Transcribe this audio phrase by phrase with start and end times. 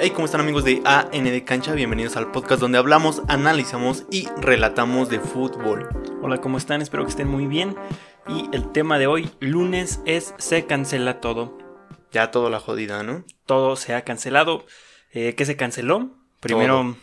[0.00, 1.72] Hey, ¿cómo están amigos de AN de Cancha?
[1.72, 5.88] Bienvenidos al podcast donde hablamos, analizamos y relatamos de fútbol.
[6.22, 6.82] Hola, ¿cómo están?
[6.82, 7.74] Espero que estén muy bien.
[8.28, 11.58] Y el tema de hoy, lunes, es se cancela todo.
[12.12, 13.24] Ya todo la jodida, ¿no?
[13.44, 14.64] Todo se ha cancelado.
[15.10, 16.10] Eh, ¿Qué se canceló?
[16.38, 16.96] Primero, todo.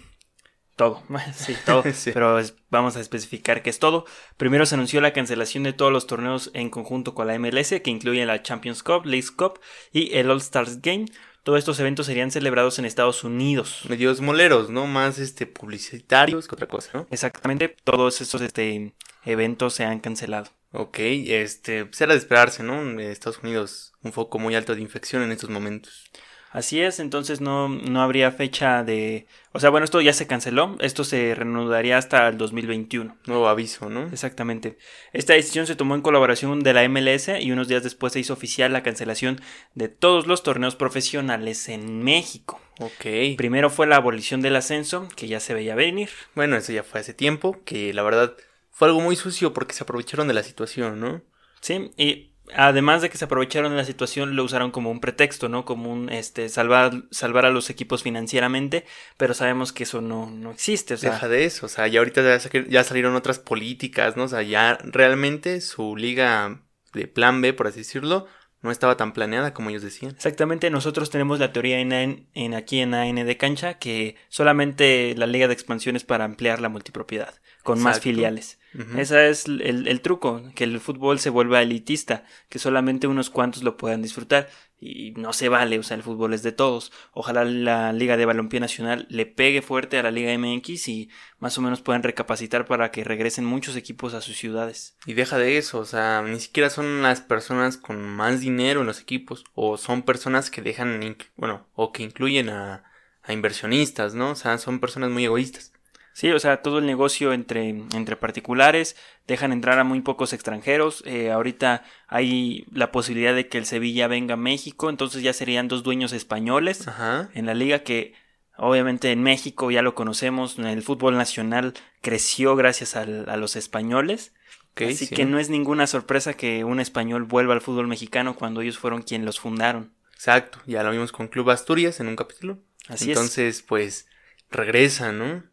[1.34, 1.84] sí, todo.
[1.94, 2.12] Sí.
[2.14, 4.06] Pero es- vamos a especificar qué es todo.
[4.38, 7.90] Primero se anunció la cancelación de todos los torneos en conjunto con la MLS, que
[7.92, 9.60] incluyen la Champions Cup, League Cup
[9.92, 11.06] y el All Stars Game.
[11.44, 13.82] Todos estos eventos serían celebrados en Estados Unidos.
[13.88, 14.88] Medios moleros, ¿no?
[14.88, 17.08] Más este publicitarios que otra cosa, ¿no?
[17.12, 18.96] Exactamente, todos estos este,
[19.26, 20.50] eventos se han cancelado.
[20.72, 22.82] Ok, este, pues era de esperarse, ¿no?
[22.82, 26.10] En Estados Unidos, un foco muy alto de infección en estos momentos.
[26.56, 29.28] Así es, entonces no, no habría fecha de...
[29.52, 33.18] O sea, bueno, esto ya se canceló, esto se reanudaría hasta el 2021.
[33.26, 34.08] Nuevo aviso, ¿no?
[34.08, 34.78] Exactamente.
[35.12, 38.32] Esta decisión se tomó en colaboración de la MLS y unos días después se hizo
[38.32, 39.42] oficial la cancelación
[39.74, 42.62] de todos los torneos profesionales en México.
[42.80, 43.36] Ok.
[43.36, 46.10] Primero fue la abolición del ascenso, que ya se veía venir.
[46.36, 48.34] Bueno, eso ya fue hace tiempo, que la verdad
[48.72, 51.22] fue algo muy sucio porque se aprovecharon de la situación, ¿no?
[51.60, 55.50] Sí, y además de que se aprovecharon de la situación, lo usaron como un pretexto,
[55.50, 55.66] ¿no?
[55.66, 58.86] Como un este salvar, salvar a los equipos financieramente,
[59.18, 60.94] pero sabemos que eso no, no existe.
[60.94, 64.16] O sea, Deja de eso, o sea, ya ahorita ya, sa- ya salieron otras políticas,
[64.18, 64.24] ¿no?
[64.26, 66.62] O sea, ya realmente su liga
[66.94, 68.28] de plan B, por así decirlo,
[68.62, 70.12] no estaba tan planeada como ellos decían.
[70.16, 75.28] Exactamente, nosotros tenemos la teoría en, en aquí en AN de cancha que solamente la
[75.28, 78.60] liga de expansión es para ampliar la multipropiedad con más filiales.
[78.74, 78.98] Ujú.
[79.00, 83.64] Ese es el, el truco, que el fútbol se vuelva elitista, que solamente unos cuantos
[83.64, 86.92] lo puedan disfrutar y no se vale, o sea, el fútbol es de todos.
[87.14, 91.10] Ojalá la Liga de Balompié Nacional le pegue fuerte a la Liga MX y
[91.40, 94.98] más o menos puedan recapacitar para que regresen muchos equipos a sus ciudades.
[95.06, 98.88] Y deja de eso, o sea, ni siquiera son las personas con más dinero en
[98.88, 102.84] los equipos, o son personas que dejan, bueno, o que incluyen a,
[103.24, 104.32] a inversionistas, ¿no?
[104.32, 105.75] O sea, son personas muy egoístas.
[106.18, 108.96] Sí, o sea, todo el negocio entre, entre particulares,
[109.28, 111.04] dejan entrar a muy pocos extranjeros.
[111.06, 115.68] eh, ahorita hay la posibilidad de que el Sevilla venga a México, entonces ya serían
[115.68, 117.30] dos dueños españoles Ajá.
[117.34, 118.14] en la liga que
[118.58, 124.34] obviamente en México ya lo conocemos, el fútbol nacional creció gracias al- a los españoles.
[124.78, 125.16] Así sí.
[125.16, 129.02] que no es ninguna sorpresa que un español vuelva al fútbol mexicano cuando ellos fueron
[129.02, 129.94] quienes los fundaron.
[130.14, 132.60] Exacto, ya lo vimos con Club Asturias en un capítulo.
[132.88, 133.18] Así es.
[133.18, 134.08] Entonces, pues,
[134.50, 135.44] regresa, ¿no?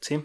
[0.00, 0.22] Sí.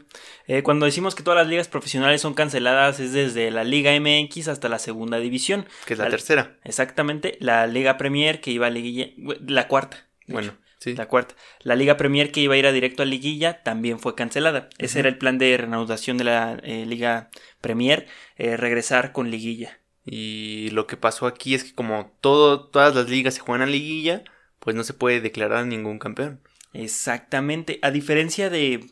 [0.47, 4.47] Eh, cuando decimos que todas las ligas profesionales son canceladas es desde la Liga MX
[4.47, 5.65] hasta la segunda división.
[5.85, 6.57] Que es la tercera.
[6.63, 9.07] Exactamente, la Liga Premier que iba a liguilla,
[9.47, 10.07] la cuarta.
[10.27, 10.95] Bueno, hecho, sí.
[10.95, 11.35] La cuarta.
[11.61, 14.69] La Liga Premier que iba a ir a directo a liguilla también fue cancelada.
[14.77, 17.29] Ese era el plan de reanudación de la eh, Liga
[17.59, 18.07] Premier,
[18.37, 19.79] eh, regresar con liguilla.
[20.05, 23.71] Y lo que pasó aquí es que como todo, todas las ligas se juegan a
[23.71, 24.23] liguilla,
[24.59, 26.41] pues no se puede declarar ningún campeón.
[26.73, 27.79] Exactamente.
[27.81, 28.85] A diferencia de,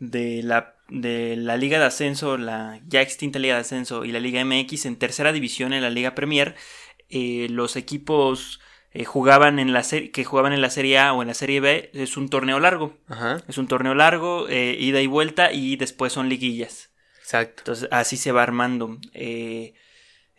[0.00, 4.18] de, la, de la Liga de Ascenso, la ya extinta Liga de Ascenso y la
[4.18, 6.56] Liga MX, en tercera división en la Liga Premier,
[7.08, 8.60] eh, los equipos
[8.92, 11.90] eh, jugaban en la que jugaban en la Serie A o en la Serie B,
[11.94, 12.98] es un torneo largo.
[13.06, 16.90] Ajá, Es un torneo largo, eh, ida y vuelta, y después son liguillas.
[17.20, 17.60] exacto.
[17.60, 18.98] Entonces así se va armando.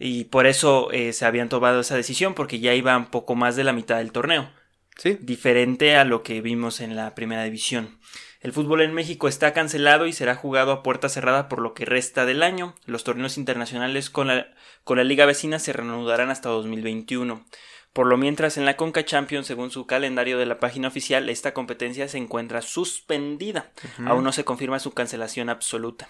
[0.03, 3.71] y por eso se habían tomado esa decisión, porque ya iban poco más de la
[3.71, 4.49] mitad del torneo
[4.97, 7.99] Sí, diferente a lo que vimos en la primera división.
[8.41, 11.85] El fútbol en México está cancelado y será jugado a puerta cerrada por lo que
[11.85, 12.75] resta del año.
[12.85, 14.51] Los torneos internacionales con la,
[14.83, 17.45] con la liga vecina se reanudarán hasta 2021.
[17.93, 21.53] Por lo mientras en la Conca Champions, según su calendario de la página oficial, esta
[21.53, 23.71] competencia se encuentra suspendida.
[24.05, 26.09] Aún no se confirma su cancelación absoluta.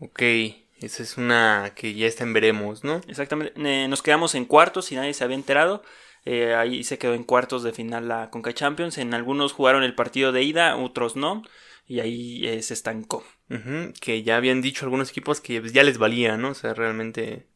[0.00, 0.20] Ok,
[0.80, 3.00] esa es una que ya está en veremos, ¿no?
[3.08, 3.54] Exactamente.
[3.56, 5.82] Eh, nos quedamos en cuartos y nadie se había enterado.
[6.26, 8.98] Eh, ahí se quedó en cuartos de final la Conca Champions.
[8.98, 11.42] En algunos jugaron el partido de ida, otros no.
[11.86, 13.24] Y ahí eh, se estancó.
[14.00, 16.50] Que ya habían dicho algunos equipos que pues, ya les valía, ¿no?
[16.50, 17.46] O sea, realmente,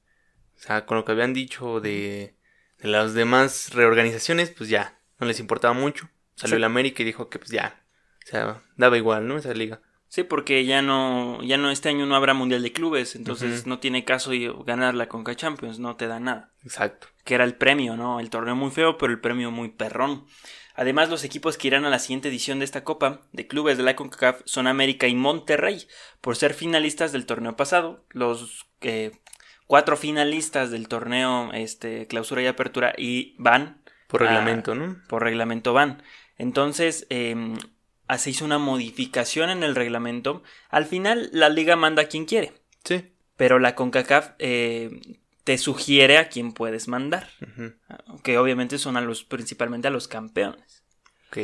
[0.56, 2.36] o sea, con lo que habían dicho de,
[2.78, 6.09] de las demás reorganizaciones, pues ya, no les importaba mucho.
[6.36, 6.59] Salió Sí.
[6.59, 7.84] el América y dijo que pues ya,
[8.24, 9.36] o sea, daba igual, ¿no?
[9.36, 9.83] Esa liga.
[10.10, 13.15] Sí, porque ya no, ya no, este año no habrá Mundial de Clubes.
[13.15, 14.33] Entonces no tiene caso
[14.66, 15.78] ganar la Conca Champions.
[15.78, 16.51] No te da nada.
[16.65, 17.07] Exacto.
[17.22, 18.18] que era el premio, ¿no?
[18.18, 20.27] El torneo muy feo, pero el premio muy perrón.
[20.74, 23.84] Además, los equipos que irán a la siguiente edición de esta copa de clubes de
[23.84, 25.86] la CONCACAF son América y Monterrey,
[26.21, 28.04] por ser finalistas del torneo pasado.
[28.10, 29.13] Los eh,
[29.68, 34.97] cuatro finalistas del torneo este, clausura y apertura y van Por reglamento, ¿no?
[35.09, 36.03] por reglamento van.
[36.36, 37.54] Entonces, eh,
[38.18, 40.42] se hizo una modificación en el reglamento.
[40.68, 42.53] Al final, la liga manda a quien quiere,
[42.84, 43.04] Sí.
[43.36, 44.91] pero la CONCACAF eh,
[45.45, 47.28] te sugiere a quién puedes mandar.
[47.41, 47.72] Ujú.
[48.22, 50.84] Que obviamente son a los, principalmente a los campeones.
[51.28, 51.39] Ok.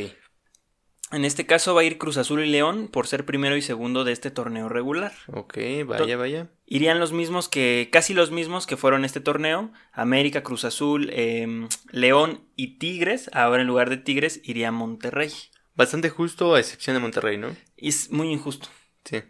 [1.13, 4.03] En este caso va a ir Cruz Azul y León por ser primero y segundo
[4.03, 5.13] de este torneo regular.
[5.33, 6.49] Ok, vaya, vaya.
[6.67, 9.73] Irían los mismos que, casi los mismos que fueron este torneo.
[9.93, 13.31] América, Cruz Azul, em, León y Tigres.
[13.33, 15.31] Ahora en lugar de Tigres iría Monterrey.
[15.77, 17.55] Bastante justo a excepción de Monterrey, ¿no?
[17.77, 18.69] Es muy injusto.
[19.05, 19.23] Sí.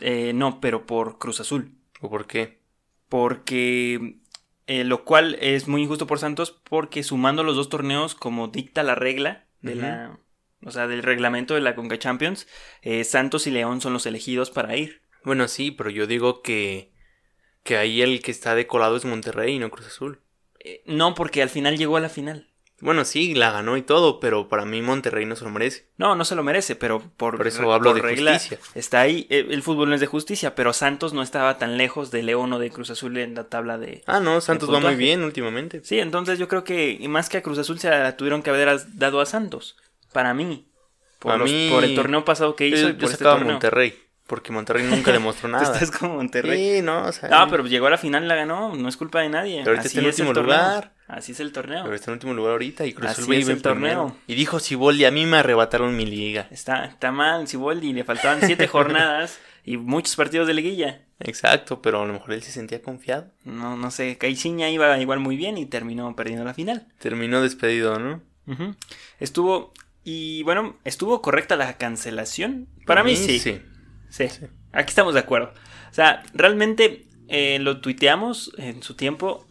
[0.00, 1.74] Eh, no, pero por Cruz Azul.
[2.00, 2.60] ¿O por qué?
[3.08, 4.20] Porque
[4.68, 8.82] eh, lo cual es muy injusto por Santos porque sumando los dos torneos como dicta
[8.82, 10.20] la regla de la
[10.62, 12.46] o sea del reglamento de la Conca Champions
[12.82, 16.92] eh, Santos y León son los elegidos para ir Bueno, sí, pero yo digo que,
[17.62, 20.20] que ahí el que está decolado es Monterrey y no Cruz Azul.
[20.60, 24.20] Eh, no porque al final llegó a la final Bueno, sí, la ganó y todo,
[24.20, 25.88] pero para mí Monterrey no se lo merece.
[25.96, 28.58] no no se lo merece pero por, Por eso hablo por de regla justicia.
[28.74, 32.10] está ahí Eh, el fútbol no es de justicia pero Santos no estaba tan lejos
[32.12, 34.94] de León o de Cruz Azul en la tabla de Ah, no, Santos va muy
[34.94, 35.80] bien últimamente.
[35.82, 38.50] sí entonces yo creo que y más que a Cruz Azul se la tuvieron que
[38.50, 39.76] haber dado a Santos
[40.12, 40.68] para mí
[41.18, 43.30] por, los- mí- por el torneo pasado que hizo Yo, y yo por este a
[43.32, 43.50] torneo.
[43.54, 43.94] Monterrey,
[44.28, 45.72] porque Monterrey nunca demostró Tú nada.
[45.72, 46.76] estás como Monterrey.
[46.76, 48.76] Sí, no, o sea, Ah, pero llegó a la final y la ganó.
[48.76, 49.58] No es culpa de nadie.
[49.64, 50.54] Pero ahorita Así está en es último torneo.
[50.56, 50.92] lugar.
[51.08, 51.82] Así es el torneo.
[51.82, 53.62] pero está en último lugar ahorita y Cruz Azul el en primero.
[53.62, 54.16] torneo.
[54.28, 56.46] Y dijo Siboldi, a mí me arrebataron mi liga.
[56.50, 57.92] Está, está mal, Siboldi.
[57.92, 61.00] Le faltaban siete jornadas y muchos partidos de liguilla.
[61.20, 63.32] Exacto, pero a lo mejor él se sentía confiado.
[63.44, 64.18] No, no sé.
[64.18, 66.86] Caixinha iba igual muy bien y terminó perdiendo la final.
[66.98, 68.22] Terminó despedido, ¿no?
[69.18, 69.72] Estuvo.
[70.04, 72.66] Y bueno, estuvo correcta la cancelación.
[72.86, 73.38] Para mí sí.
[73.38, 73.60] Sí.
[74.10, 74.24] Sí,
[74.72, 75.52] aquí estamos de acuerdo.
[75.90, 79.46] O sea, realmente eh, lo tuiteamos en su tiempo.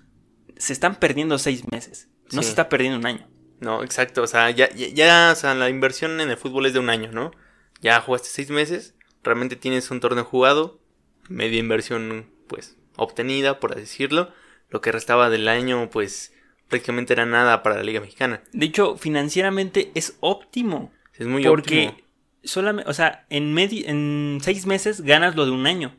[0.57, 2.09] Se están perdiendo seis meses.
[2.31, 2.45] No Sí.
[2.47, 3.27] se está perdiendo un año.
[3.59, 4.23] No, exacto.
[4.23, 6.89] O sea, ya, ya, ya, o sea, la inversión en el fútbol es de un
[6.89, 7.31] año, ¿no?
[7.81, 10.79] Ya jugaste seis meses, realmente tienes un torneo jugado,
[11.29, 14.31] media inversión, pues, obtenida, por así decirlo.
[14.69, 16.33] Lo que restaba del año, pues,
[16.67, 18.41] prácticamente era nada para la Liga Mexicana.
[18.51, 20.91] De hecho, financieramente es óptimo.
[21.13, 22.06] Es muy porque óptimo.
[22.47, 25.95] Solamente, o sea, en, medi- en seis meses ganas lo de un año.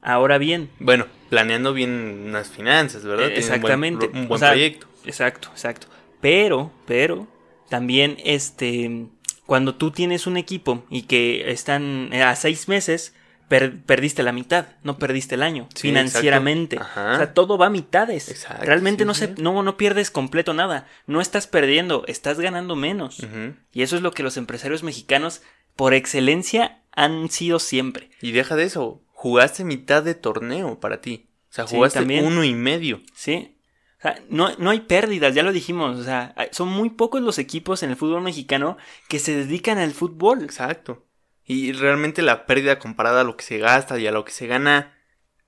[0.00, 3.26] Ahora bien, Bueno, planeando bien unas finanzas, ¿verdad?
[3.30, 4.10] Eh, Tiene un buen exactamente.
[4.12, 4.86] Un O buen, sea, proyecto.
[5.04, 5.88] exacto, exacto.
[6.20, 7.26] Pero, pero,
[7.68, 9.08] también este,
[9.46, 13.12] cuando tú tienes un equipo y que están eh, a seis meses,
[13.48, 16.78] per- perdiste la mitad, no perdiste el año, Sí, financieramente.
[16.78, 16.84] O
[17.16, 18.28] sea, todo va a mitades.
[18.28, 20.86] Exacto, Realmente sí, no, se, no, no pierdes completo nada.
[21.08, 23.18] No estás perdiendo, estás ganando menos.
[23.18, 23.54] Ujú.
[23.72, 25.42] Y eso es lo que los empresarios mexicanos,
[25.80, 28.10] por excelencia, han sido siempre.
[28.20, 31.30] Y deja de eso, jugaste mitad de torneo para ti.
[31.48, 32.26] O sea, Sí, jugaste también.
[32.26, 33.00] uno y medio.
[33.14, 33.56] ¿Sí?
[33.98, 35.98] O sea, no, no hay pérdidas, ya lo dijimos.
[35.98, 38.76] O sea, son muy pocos los equipos en el fútbol mexicano
[39.08, 40.42] que se dedican al fútbol.
[40.42, 41.06] Exacto.
[41.46, 44.46] Y realmente la pérdida comparada a lo que se gasta y a lo que se
[44.46, 44.94] gana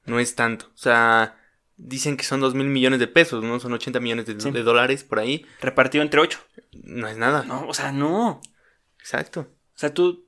[0.06, 0.66] no es tanto.
[0.74, 1.36] O sea,
[1.76, 3.60] dicen que son dos mil millones de pesos, ¿no?
[3.60, 4.50] Son 80 millones de, Sí.
[4.50, 5.44] de dólares por ahí.
[5.60, 6.40] Repartido entre ocho.
[6.72, 7.44] No es nada.
[7.44, 8.40] No, o sea, no.
[8.98, 9.48] Exacto.
[9.74, 10.26] O sea, tú,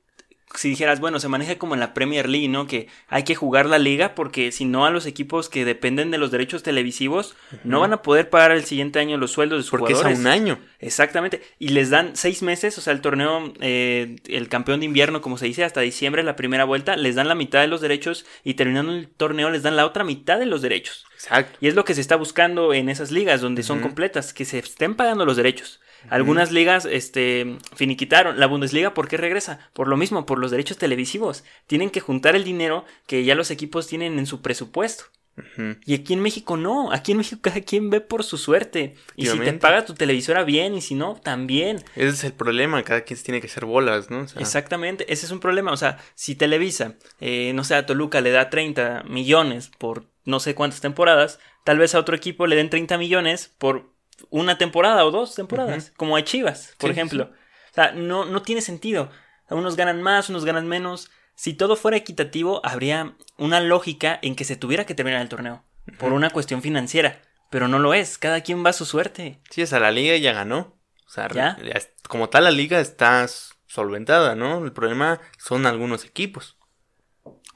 [0.55, 2.67] si dijeras, bueno, se maneja como en la Premier League, ¿no?
[2.67, 6.17] Que hay que jugar la liga porque si no a los equipos que dependen de
[6.17, 9.71] los derechos televisivos no van a poder pagar el siguiente año los sueldos de sus
[9.71, 10.19] Porque es a jugadores.
[10.19, 10.59] un año.
[10.79, 11.41] Exactamente.
[11.59, 15.37] Y les dan seis meses, o sea, el torneo, eh, el campeón de invierno, como
[15.37, 18.53] se dice, hasta diciembre, la primera vuelta, les dan la mitad de los derechos y
[18.53, 21.05] terminando el torneo les dan la otra mitad de los derechos.
[21.15, 21.57] Exacto.
[21.59, 24.59] Y es lo que se está buscando en esas ligas donde son completas, que se
[24.59, 25.81] estén pagando los derechos.
[26.09, 28.39] Algunas ligas este, finiquitaron.
[28.39, 29.59] La Bundesliga, ¿por qué regresa?
[29.73, 31.43] Por lo mismo, por los derechos televisivos.
[31.67, 35.05] Tienen que juntar el dinero que ya los equipos tienen en su presupuesto.
[35.37, 35.75] Ujú.
[35.85, 38.95] Y aquí en México no, aquí en México cada quien ve por su suerte.
[39.15, 41.77] Y si te paga tu televisora bien y si no, también.
[41.95, 42.83] Ese es el problema.
[42.83, 44.19] Cada quien tiene que hacer bolas, ¿no?
[44.21, 45.71] O sea, Exactamente, ese es un problema.
[45.71, 50.39] O sea, si Televisa, eh, no sé, a Toluca le da 30 millones por no
[50.39, 53.94] sé cuántas temporadas, tal vez a otro equipo le den 30 millones por
[54.29, 57.31] una temporada o dos temporadas, como a Chivas, por Sí, ejemplo.
[57.71, 59.09] O sea, no, no tiene sentido.
[59.49, 61.09] Unos ganan más, unos ganan menos.
[61.35, 65.63] Si todo fuera equitativo, habría una lógica en que se tuviera que terminar el torneo,
[65.99, 67.21] por una cuestión financiera.
[67.49, 69.39] Pero no lo es, cada quien va a su suerte.
[69.49, 70.77] Sí, o sea, la liga ya ganó.
[71.05, 71.57] O sea, ¿Ya?
[71.73, 73.25] es- como tal la liga está
[73.67, 74.63] solventada, ¿no?
[74.65, 76.57] El problema son algunos equipos.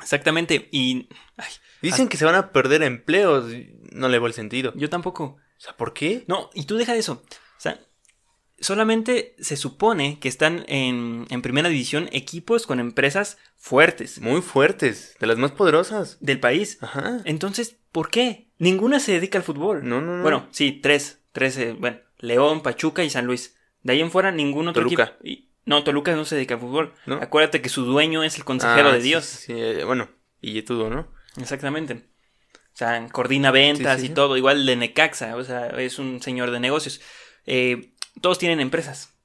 [0.02, 3.52] Exactamente, y ay, Dicen que se van a perder empleos.
[3.54, 4.74] y No le veo el sentido.
[4.76, 5.38] yo tampoco.
[5.60, 6.24] O sea, ¿por qué?
[6.28, 7.22] No, y tú deja de eso.
[7.58, 7.80] O sea,
[8.60, 15.16] solamente se supone que están en, en primera división equipos con empresas fuertes Muy fuertes,
[15.20, 16.18] de las más poderosas.
[16.22, 16.78] del país.
[16.82, 17.20] Ajá.
[17.26, 18.48] Entonces, ¿por qué?
[18.58, 19.88] Ninguna se dedica al fútbol.
[19.88, 20.22] No, no, no.
[20.24, 21.20] Bueno, sí, tres.
[21.32, 23.56] Tres, eh, bueno, León, Pachuca y San Luis.
[23.84, 25.18] De ahí en fuera, ningún otro Toluca.
[25.24, 26.94] Y- no, Toluca no se dedica al fútbol.
[27.06, 27.16] ¿No?
[27.16, 29.26] Acuérdate que su dueño es el consejero Ah, de sí, Dios.
[29.26, 30.10] Sí, eh, bueno,
[30.42, 31.08] y todo, ¿no?
[31.38, 32.09] Exactamente.
[32.80, 34.14] O sea, coordina ventas Sí, sí, y sí.
[34.14, 34.38] todo.
[34.38, 37.02] Igual de Necaxa, o sea, es un señor de negocios.
[37.46, 39.18] Eh, todos tienen empresas.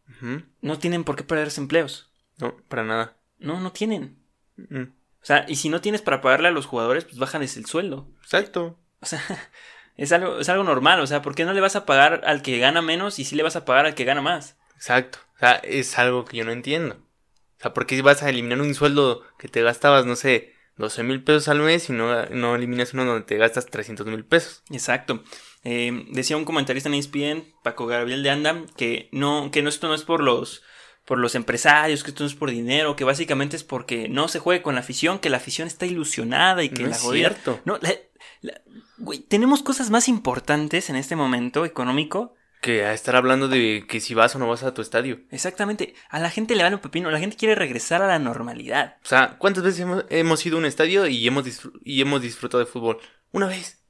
[0.61, 2.11] No tienen por qué perderse empleos.
[2.39, 3.17] No, para nada.
[3.39, 4.19] No, no tienen.
[4.59, 8.09] O sea, y si no tienes para pagarle a los jugadores, pues bájales el sueldo.
[8.23, 8.77] Exacto.
[9.01, 9.23] O sea,
[9.97, 10.99] es algo, es algo normal.
[10.99, 13.37] O sea, ¿por qué no le vas a pagar al que gana menos y sí
[13.37, 14.57] le vas a pagar al que gana más?
[14.75, 15.21] Exacto.
[15.37, 16.97] O sea, es algo que yo no entiendo.
[16.97, 21.03] O sea, ¿por qué vas a eliminar un sueldo que te gastabas, no sé, 12
[21.05, 24.63] mil pesos al mes y no, no eliminas uno donde te gastas 300 mil pesos?
[24.71, 25.23] Exacto.
[25.63, 29.89] Eh, decía un comentarista en ESPN, Paco Gabriel de Anda, que no, que no, esto
[29.89, 30.63] no es por los,
[31.07, 34.41] por los empresarios, que esto no es por dinero, que básicamente es porque no se
[34.41, 37.29] juegue con la afición, que la afición está ilusionada y que No la es jodida-
[37.31, 37.61] cierto.
[37.65, 37.95] No, la-
[38.43, 38.61] la-
[38.99, 42.35] güey, tenemos cosas más importantes en este momento económico.
[42.65, 45.21] Que a estar hablando de que si vas o no vas a tu estadio.
[45.31, 45.95] Exactamente.
[46.09, 47.11] A la gente le vale un pepino.
[47.11, 48.97] La gente quiere regresar a la normalidad.
[49.05, 51.45] O sea, ¿cuántas veces hemos, hemos ido a un estadio y hemos,
[51.85, 53.01] y hemos disfrutado de fútbol?
[53.33, 53.85] Una vez.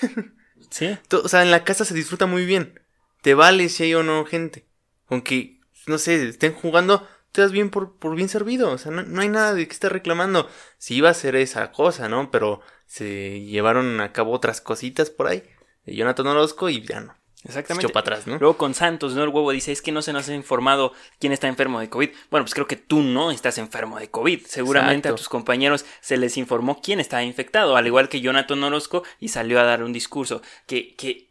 [0.70, 0.96] Sí.
[1.10, 2.80] O sea, en la casa se disfruta muy bien.
[3.22, 4.68] Te vale si hay o no gente.
[5.08, 5.58] Aunque,
[5.88, 8.70] no sé, estén jugando, te das bien por, por bien servido.
[8.70, 10.48] O sea, no, no hay nada de que estar reclamando.
[10.78, 12.30] Si iba a ser esa cosa, ¿no?
[12.30, 15.42] Pero se llevaron a cabo otras cositas por ahí.
[15.84, 17.19] De Jonathan Orozco y ya no.
[17.44, 17.86] Exactamente.
[17.86, 18.38] echó para atrás, ¿no?
[18.38, 19.22] Luego con Santos, ¿no?
[19.22, 22.10] El huevo dice, es que no se nos ha informado quién está enfermo de COVID.
[22.30, 24.44] Bueno, pues creo que tú no estás enfermo de COVID.
[24.46, 29.04] Seguramente a tus compañeros se les informó quién estaba infectado, al igual que Jonathan Orozco,
[29.18, 31.30] y salió a dar un discurso que, que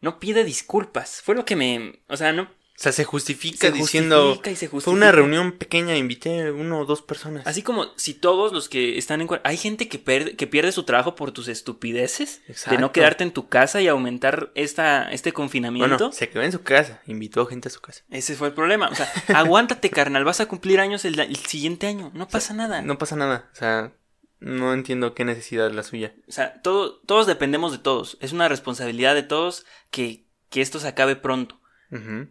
[0.00, 1.20] no pide disculpas.
[1.22, 2.00] Fue lo que me...
[2.08, 2.48] O sea, no...
[2.74, 4.34] O sea, se justifica Se diciendo...
[4.34, 7.46] justifica y se Fue una reunión pequeña, invité uno o dos personas.
[7.46, 9.28] Así como si todos los que están en...
[9.44, 13.48] Hay gente que, que pierde su trabajo por tus estupideces, de no quedarte en tu
[13.48, 15.96] casa y aumentar esta, este confinamiento.
[15.96, 18.02] Bueno, se quedó en su casa, invitó gente a su casa.
[18.10, 18.88] Ese fue el problema.
[18.88, 20.24] O sea, aguántate, carnal.
[20.24, 22.10] Vas a cumplir años el, el siguiente año.
[22.14, 22.82] No pasa nada.
[22.82, 23.92] No pasa nada, o sea,
[24.40, 26.14] no entiendo qué necesidad es la suya.
[26.26, 28.18] O sea, todo, todos dependemos de todos.
[28.20, 31.61] Es una responsabilidad de todos que, que esto se acabe pronto.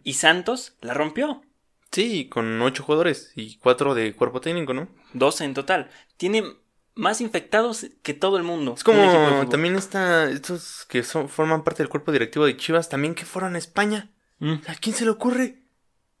[0.02, 1.42] Y Santos la rompió.
[1.92, 4.88] Sí, con ocho jugadores y cuatro de cuerpo técnico, ¿no?
[5.12, 5.90] 12 en total.
[6.16, 6.42] Tiene
[6.94, 8.74] más infectados que todo el mundo.
[8.76, 13.14] Es como también está, estos que son, forman parte del cuerpo directivo de Chivas, también
[13.14, 14.10] que fueron a España.
[14.38, 15.62] Mm, ¿A quién se le ocurre?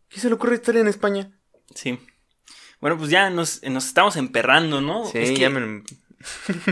[0.08, 1.30] ¿Quién se le ocurre estar en España?
[1.74, 1.98] sí.
[2.80, 5.04] Bueno, pues ya nos, nos estamos emperrando, ¿no?
[5.06, 5.84] Sí, es que, ya me...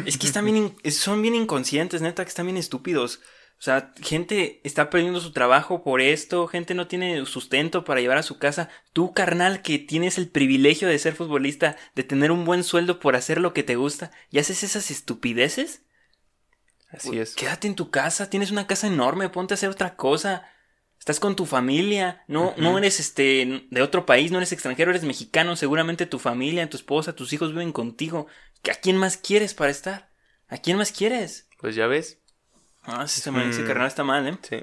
[0.05, 3.21] es que están bien, son bien inconscientes, neta, que están bien estúpidos.
[3.61, 8.17] O sea, gente está perdiendo su trabajo por esto, gente no tiene sustento para llevar
[8.17, 8.71] a su casa.
[8.95, 13.17] Tú, carnal, que tienes el privilegio de ser futbolista, de tener un buen sueldo por
[13.17, 15.83] hacer lo que te gusta, y haces esas estupideces.
[16.89, 17.35] Así es.
[17.35, 20.49] Quédate en tu casa, tienes una casa enorme, ponte a hacer otra cosa.
[20.99, 25.05] Estás con tu familia, no, no eres este de otro país, no eres extranjero, eres
[25.05, 28.27] mexicano, seguramente tu familia, tu esposa, tus hijos viven contigo.
[28.71, 30.11] ¿A quién más quieres para estar?
[30.49, 31.47] ¿A quién más quieres?
[31.59, 32.21] Pues ya ves.
[32.83, 33.67] Ah, sí, ese, man- ese Mm.
[33.67, 34.39] carnal está mal, ¿eh?
[34.43, 34.57] Sí.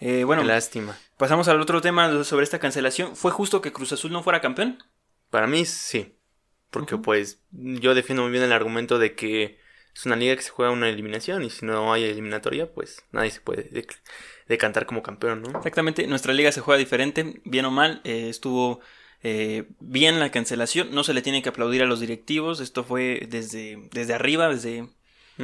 [0.00, 0.96] Eh, Bueno, lástima.
[1.16, 3.16] pasamos al otro tema sobre esta cancelación.
[3.16, 4.82] ¿Fue justo que Cruz Azul no fuera campeón?
[5.30, 6.14] Para mí sí.
[6.70, 9.58] Porque pues yo defiendo muy bien el argumento de que
[9.94, 13.30] es una liga que se juega una eliminación y si no hay eliminatoria pues nadie
[13.30, 13.96] se puede dec-
[14.46, 15.56] decantar como campeón, ¿no?
[15.58, 18.80] Exactamente, nuestra liga se juega diferente, bien o mal, eh, estuvo
[19.22, 23.26] eh, bien la cancelación, no se le tiene que aplaudir a los directivos, esto fue
[23.28, 24.88] desde, desde arriba, desde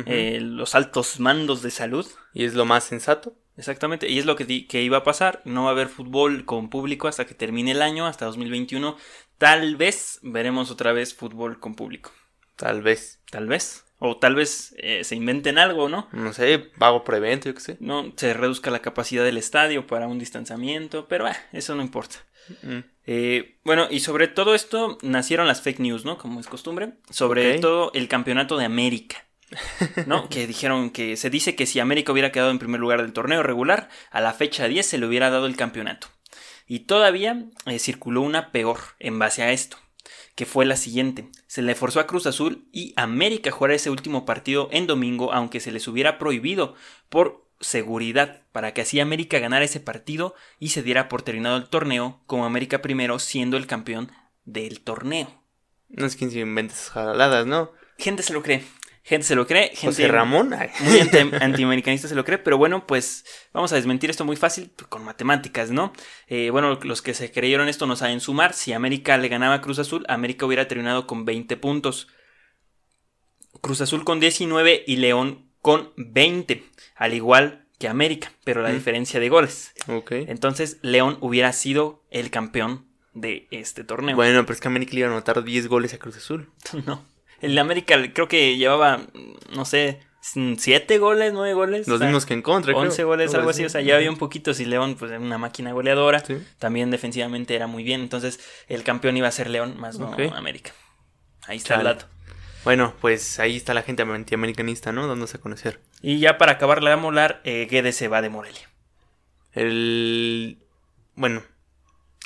[0.07, 3.37] Eh, los altos mandos de salud, Y es lo más sensato.
[3.57, 6.69] exactamente, y es lo que, que iba a pasar, no va a haber fútbol con
[6.71, 8.97] público hasta que termine el año, hasta 2021,
[9.39, 12.11] tal vez veremos otra vez fútbol con público,
[12.57, 13.21] Tal vez.
[13.31, 16.09] tal vez, o tal vez eh, se inventen algo, ¿no?
[16.13, 17.77] No sé, pago por evento, yo qué sé.
[17.81, 22.17] No se reduzca la capacidad del estadio para un distanciamiento, pero ah, eso no importa.
[22.63, 22.79] Mm.
[23.07, 26.19] Eh, bueno, y sobre todo esto nacieron las fake news, ¿no?
[26.19, 26.95] Como es costumbre.
[27.11, 29.25] Sobre todo el campeonato de América.
[30.07, 30.29] ¿No?
[30.29, 33.43] que dijeron que se dice que si América hubiera quedado en primer lugar del torneo
[33.43, 36.09] regular, a la fecha 10 se le hubiera dado el campeonato.
[36.67, 39.77] Y todavía eh, circuló una peor en base a esto,
[40.35, 41.29] que fue la siguiente.
[41.47, 45.61] Se le forzó a Cruz Azul y América jugar ese último partido en domingo, aunque
[45.61, 46.75] se les hubiera prohibido
[47.09, 51.69] por seguridad, para que así América ganara ese partido y se diera por terminado el
[51.69, 54.11] torneo, como América primero siendo el campeón
[54.45, 55.43] del torneo.
[55.89, 57.73] No es quien se inventa esas jaladas, ¿no?
[57.99, 58.65] Gente se lo cree,
[59.05, 60.55] gente se lo cree, gente José Ramón.
[60.81, 64.73] Muy anti- antiamericanista se lo cree, pero bueno, pues vamos a desmentir esto muy fácil
[64.75, 65.93] pues, con matemáticas, ¿no?
[66.27, 68.55] Eh, bueno, los que se creyeron esto no saben sumar.
[68.55, 72.09] Si América le ganaba a Cruz Azul, América hubiera terminado con 20 puntos.
[73.61, 76.65] Cruz Azul con 19 y León con 20,
[76.97, 78.75] al igual que América, pero la Mm.
[78.75, 79.73] diferencia de goles.
[80.11, 84.17] Entonces, León hubiera sido el campeón de este torneo.
[84.17, 86.51] Bueno, pero es que América le iba a anotar 10 goles a Cruz Azul.
[86.87, 87.05] No.
[87.45, 89.01] El América creo que llevaba,
[89.55, 90.01] no sé,
[90.57, 91.87] siete goles, nueve goles.
[91.87, 93.65] Los mismos que en contra, 11 goles, algo así.
[93.65, 94.55] O sea, ya había un poquito.
[94.55, 96.23] Si León, pues una máquina goleadora.
[96.59, 98.01] También defensivamente era muy bien.
[98.01, 100.73] Entonces, el campeón iba a ser León, más no América.
[101.47, 102.07] Ahí está el dato.
[102.65, 105.07] Bueno, pues ahí está la gente antiamericanista, ¿no?
[105.07, 105.81] Dándose a conocer.
[106.01, 108.71] Y ya para acabar la molar, eh, Guedes se va de Morelia.
[109.53, 110.59] El.
[111.15, 111.43] Bueno,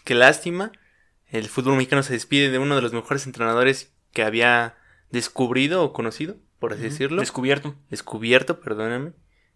[0.04, 0.70] qué lástima.
[1.26, 4.77] El fútbol mexicano se despide de uno de los mejores entrenadores que había
[5.10, 7.20] descubrido o conocido, por así decirlo.
[7.20, 7.74] Descubierto.
[7.90, 9.12] Descubierto, perdóname.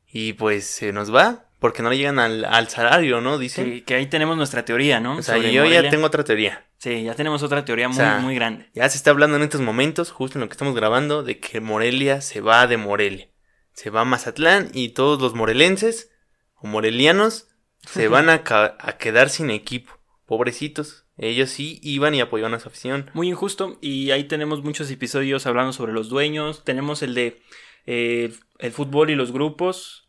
[0.06, 3.38] Y pues se nos va, porque no le llegan al, salario, ¿no?
[3.38, 3.64] Dicen.
[3.64, 5.16] Sí, que ahí tenemos nuestra teoría, ¿no?
[5.16, 6.66] O sea, yo ya tengo otra teoría.
[6.78, 8.68] Sí, ya tenemos otra teoría muy, muy grande.
[8.74, 11.60] Ya se está hablando en estos momentos, justo en lo que estamos grabando, de que
[11.60, 13.28] Morelia se va de Morelia.
[13.72, 16.10] Se va a Mazatlán y todos los morelenses
[16.56, 17.48] o morelianos
[17.86, 19.98] se van a, a quedar sin equipo.
[20.26, 21.01] Pobrecitos.
[21.18, 23.10] Ellos sí iban y apoyaban a su afición.
[23.14, 23.78] Muy injusto.
[23.80, 26.64] Y ahí tenemos muchos episodios hablando sobre los dueños.
[26.64, 27.42] Tenemos el de
[27.86, 30.06] eh, el fútbol y los grupos.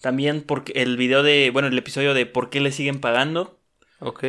[0.00, 3.58] También porque el video de, bueno, el episodio de por qué le siguen pagando.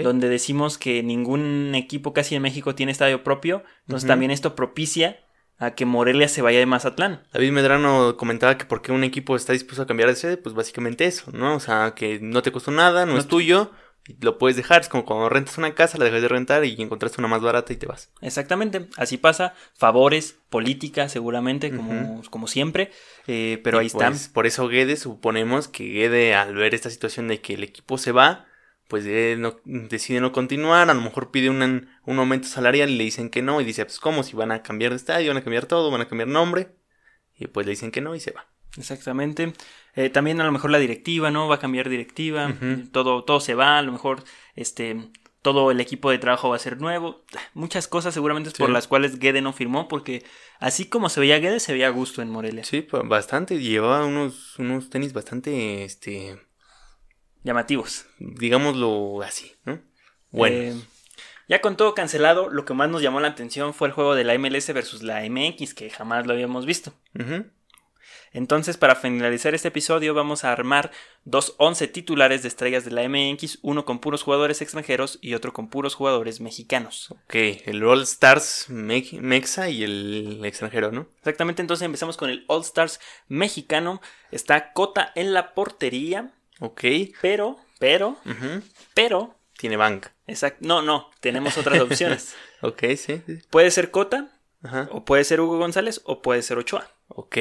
[0.03, 3.63] Donde decimos que ningún equipo casi en México tiene estadio propio.
[3.81, 5.19] Entonces también esto propicia
[5.59, 7.21] a que Morelia se vaya de Mazatlán.
[7.33, 10.55] David Medrano comentaba que por qué un equipo está dispuesto a cambiar de sede, pues
[10.55, 11.55] básicamente eso, ¿no?
[11.55, 13.71] O sea, que no te costó nada, no, es tuyo,
[14.19, 14.81] lo puedes dejar.
[14.81, 17.73] Es como cuando rentas una casa, la dejas de rentar y encontraste una más barata
[17.73, 18.11] y te vas.
[18.21, 19.53] Exactamente, así pasa.
[19.75, 22.91] Favores, política, seguramente, como, como siempre.
[23.27, 24.13] Eh, pero ahí están.
[24.13, 27.97] Pues, por eso Guede, suponemos que Guede, al ver esta situación de que el equipo
[27.97, 28.47] se va,
[28.87, 29.05] pues
[29.37, 33.29] no, decide no continuar, a lo mejor pide un, un aumento salarial y le dicen
[33.29, 35.67] que no, y dice, pues cómo, si van a cambiar de estadio, van a cambiar
[35.67, 36.75] todo, van a cambiar nombre,
[37.35, 38.47] y pues le dicen que no y se va.
[38.77, 39.53] Exactamente.
[39.95, 41.47] Eh, también a lo mejor la directiva, ¿no?
[41.47, 42.53] Va a cambiar directiva,
[42.91, 44.23] todo, todo se va, a lo mejor
[44.55, 45.11] este
[45.41, 47.23] todo el equipo de trabajo va a ser nuevo.
[47.53, 50.25] Muchas cosas seguramente es por las cuales Guede no firmó, porque
[50.59, 52.63] así como se veía Guede, se veía a gusto en Morelia.
[52.63, 56.37] Sí, bastante, llevaba unos, unos tenis bastante, este,
[57.43, 58.05] llamativos.
[58.19, 59.79] Digámoslo así, ¿no?
[60.31, 60.55] Bueno.
[60.55, 60.75] Eh,
[61.47, 64.23] ya con todo cancelado, lo que más nos llamó la atención fue el juego de
[64.23, 66.93] la MLS versus la MX, que jamás lo habíamos visto.
[68.33, 70.91] Entonces, para finalizar este episodio, vamos a armar
[71.23, 75.53] dos once titulares de estrellas de la MX, uno con puros jugadores extranjeros y otro
[75.53, 77.11] con puros jugadores mexicanos.
[77.11, 81.07] Ok, el All Stars Mexa y el extranjero, ¿no?
[81.17, 84.01] Exactamente, entonces empezamos con el All Stars mexicano.
[84.31, 86.33] Está Cota en la portería.
[86.59, 86.83] Ok.
[87.21, 88.17] Pero, pero,
[88.93, 89.35] pero.
[89.57, 90.13] Tiene banca.
[90.27, 90.59] Exacto.
[90.61, 92.35] No, no, tenemos otras opciones.
[92.61, 94.39] ok, sí, Puede ser Cota,
[94.91, 96.89] o puede ser Hugo González, o puede ser Ochoa.
[97.07, 97.37] Ok.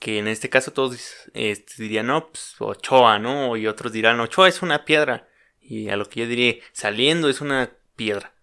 [0.00, 3.56] Que en este caso todos este, dirían, no, pues Ochoa, ¿no?
[3.56, 5.28] Y otros dirán, Ochoa es una piedra.
[5.60, 8.34] Y a lo que yo diría, saliendo es una piedra.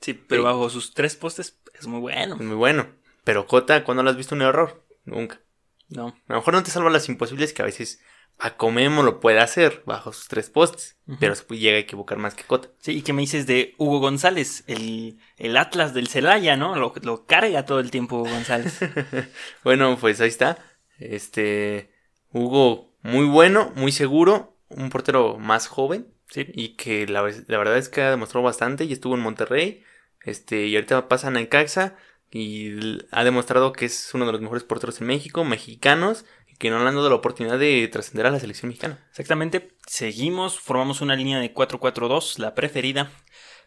[0.00, 2.36] Sí, pero bajo sus tres postes es muy bueno.
[2.36, 2.86] Es muy bueno.
[3.24, 4.84] Pero Cota, ¿cuándo lo has visto un error?
[5.04, 5.40] Nunca.
[5.88, 6.08] No.
[6.08, 8.00] A lo mejor no te salva las imposibles que a veces
[8.38, 12.34] a Comemo lo puede hacer bajo sus tres postes, pero se llega a equivocar más
[12.34, 12.68] que Cota.
[12.78, 14.64] Sí, ¿y qué me dices de Hugo González?
[14.66, 16.74] El, el Atlas del Celaya, ¿no?
[16.76, 18.80] Lo, lo carga todo el tiempo Hugo González.
[19.64, 20.58] bueno, pues ahí está.
[20.98, 21.92] Este.
[22.32, 24.56] Hugo, muy bueno, muy seguro.
[24.68, 26.08] Un portero más joven.
[26.30, 26.46] Sí.
[26.54, 29.84] Y que la, la verdad es que ha demostrado bastante y estuvo en Monterrey.
[30.24, 31.96] Este, y ahorita pasa a Necaxa
[32.30, 36.24] y ha demostrado que es uno de los mejores porteros en México, mexicanos,
[36.58, 39.04] que no le han dado la oportunidad de trascender a la selección mexicana.
[39.10, 43.10] Exactamente, seguimos, formamos una línea de 4-4-2, la preferida.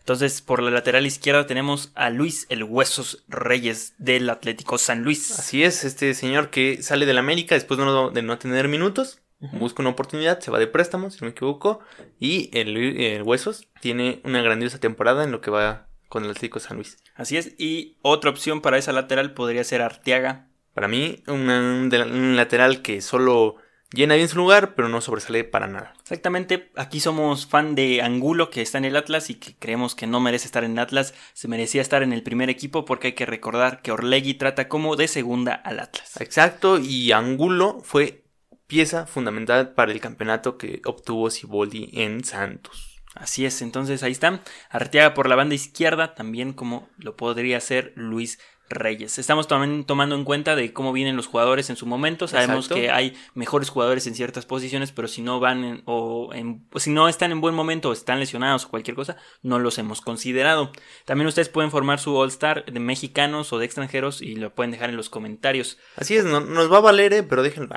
[0.06, 5.40] Entonces, por la lateral izquierda tenemos a Luis El Huesos Reyes del Atlético San Luis.
[5.40, 9.24] Así es, este señor que sale del América después de no, de no tener minutos,
[9.54, 11.80] busca una oportunidad, se va de préstamo, si no me equivoco,
[12.20, 16.60] y el, el Huesos tiene una grandiosa temporada en lo que va con el Atlético
[16.60, 17.00] San Luis.
[17.16, 21.90] Así es, y otra opción para esa lateral podría ser Arteaga para mí, un,
[22.36, 23.56] lateral que solo
[23.92, 25.94] llena bien su lugar, pero no sobresale para nada.
[26.02, 30.08] Exactamente, aquí somos fan de Angulo que está en el Atlas y que creemos que
[30.08, 33.14] no merece estar en el Atlas, se merecía estar en el primer equipo porque hay
[33.14, 36.20] que recordar que Orlegui trata como de segunda al Atlas.
[36.20, 38.26] Exacto, y Angulo fue
[38.68, 43.02] pieza fundamental para el campeonato que obtuvo Siboldi en Santos.
[43.16, 44.42] Así es, entonces ahí está.
[44.70, 48.40] Arteaga por la banda izquierda, también como lo podría hacer Luis
[48.70, 49.20] Reyes.
[49.20, 52.28] Estamos también tomando en cuenta de cómo vienen los jugadores en su momento.
[52.28, 56.32] Sabemos que hay mejores jugadores en ciertas posiciones, pero si no van o
[56.76, 60.02] si no están en buen momento o están lesionados o cualquier cosa, no los hemos
[60.02, 60.72] considerado.
[61.06, 64.72] También ustedes pueden formar su All Star de mexicanos o de extranjeros y lo pueden
[64.72, 65.78] dejar en los comentarios.
[65.96, 67.76] Así es, no, nos va a valer, eh, pero déjenlo.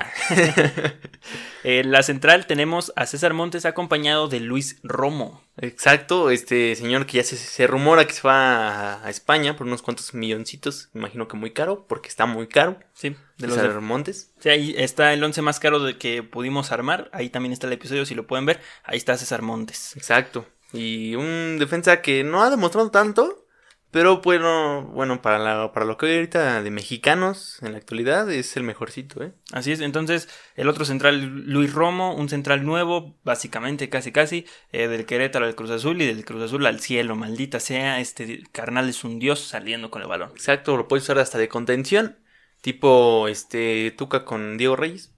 [1.63, 5.43] en la central tenemos a César Montes acompañado de Luis Romo.
[5.61, 9.67] Exacto, este señor que ya se, se rumora que se va a, a España por
[9.67, 13.81] unos cuantos milloncitos, me imagino que muy caro, porque está muy caro, Sí, de los
[13.81, 14.31] Montes.
[14.39, 17.09] Sí, ahí está el 11 más caro de que pudimos armar.
[17.13, 18.59] Ahí también está el episodio, si lo pueden ver.
[18.83, 19.95] Ahí está César Montes.
[19.95, 20.45] Exacto.
[20.73, 23.45] Y un defensa que no ha demostrado tanto,
[23.91, 28.29] pero bueno, bueno para, la, para lo que hay ahorita de mexicanos en la actualidad
[28.31, 29.33] es el mejorcito, ¿eh?
[29.51, 34.87] Así es, entonces el otro central, Luis Romo, un central nuevo, básicamente casi casi, eh,
[34.87, 38.89] del Querétaro al Cruz Azul y del Cruz Azul al cielo, maldita sea, este carnal
[38.89, 40.31] es un dios saliendo con el balón.
[40.31, 42.17] Exacto, lo puedes usar hasta de contención,
[42.61, 45.13] tipo este Tuca con Diego Reyes,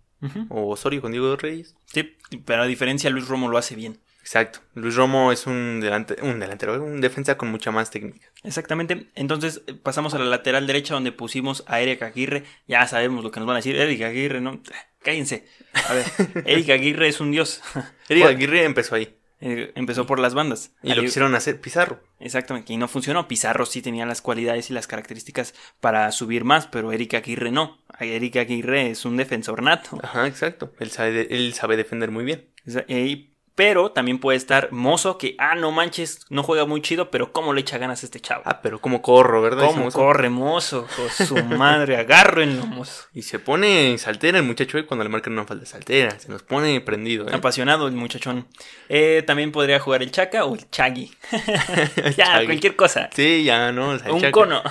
[0.50, 1.76] o Osorio con Diego Reyes.
[1.86, 4.00] Sí, pero a diferencia Luis Romo lo hace bien.
[4.32, 8.32] Exacto, Luis Romo es un, delante, un delantero, un defensa con mucha más técnica.
[8.44, 13.26] Exactamente, entonces eh, pasamos a la lateral derecha donde pusimos a Eric Aguirre, ya sabemos
[13.26, 14.62] lo que nos van a decir, Eric Aguirre, no,
[15.04, 15.46] cállense.
[15.74, 16.06] A ver,
[16.46, 17.62] Eric Aguirre es un dios.
[18.08, 20.72] Eric Aguirre empezó ahí eh, empezó por las bandas.
[20.82, 22.02] y lo quisieron hacer Pizarro.
[22.20, 23.28] Exactamente, y no funcionó.
[23.28, 27.84] Pizarro sí tenía las cualidades y las características para subir más, pero Eric Aguirre no.
[28.00, 30.00] Eric Aguirre es un defensor nato.
[30.02, 30.72] Ajá, exacto.
[30.80, 32.48] Él sabe, él sabe defender muy bien.
[32.88, 37.32] Eh, pero también puede estar Mozo, que, ah, no manches, no juega muy chido, pero
[37.34, 38.44] cómo le echa ganas a este chavo.
[38.46, 39.60] Ah, pero como corro, ¿verdad?
[39.66, 40.88] ¿Cómo Decimos, corre Mozo?
[40.96, 43.04] Con su madre, agárrenlo, Mozo.
[43.14, 46.18] Y se pone saltera el muchacho eh, cuando le marcan una falta saltera.
[46.20, 47.34] Se nos pone prendido, ¿eh?
[47.36, 48.48] Apasionado el muchachón.
[48.90, 51.12] Eh, también podría jugar el Chaca o el Chagui.
[52.18, 52.46] ya, Chagui.
[52.46, 53.10] cualquier cosa.
[53.14, 53.90] Sí, ya, ¿no?
[53.90, 54.64] O sea, Un Chaca- cono.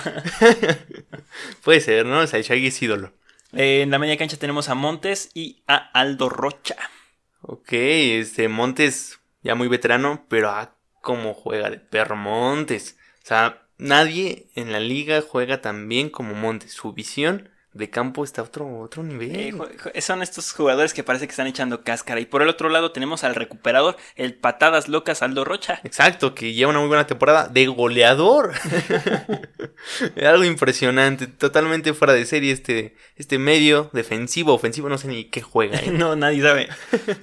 [1.63, 2.19] Puede ser, ¿no?
[2.19, 3.11] O sea, el Shaggy es ídolo.
[3.53, 6.75] En la media cancha tenemos a Montes y a Aldo Rocha.
[7.41, 12.97] Ok, este Montes ya muy veterano, pero ah, cómo juega de perro Montes.
[13.23, 16.71] O sea, nadie en la liga juega tan bien como Montes.
[16.73, 19.57] Su visión de campo está otro, otro nivel.
[19.93, 22.19] Eh, son estos jugadores que parece que están echando cáscara.
[22.19, 25.79] Y por el otro lado tenemos al recuperador, el patadas locas Aldo Rocha.
[25.83, 28.53] Exacto, que lleva una muy buena temporada de goleador.
[30.15, 35.25] Es Algo impresionante, totalmente fuera de serie este, este medio defensivo, ofensivo, no sé ni
[35.25, 35.79] qué juega.
[35.83, 35.91] ¿eh?
[35.91, 36.69] No, nadie sabe.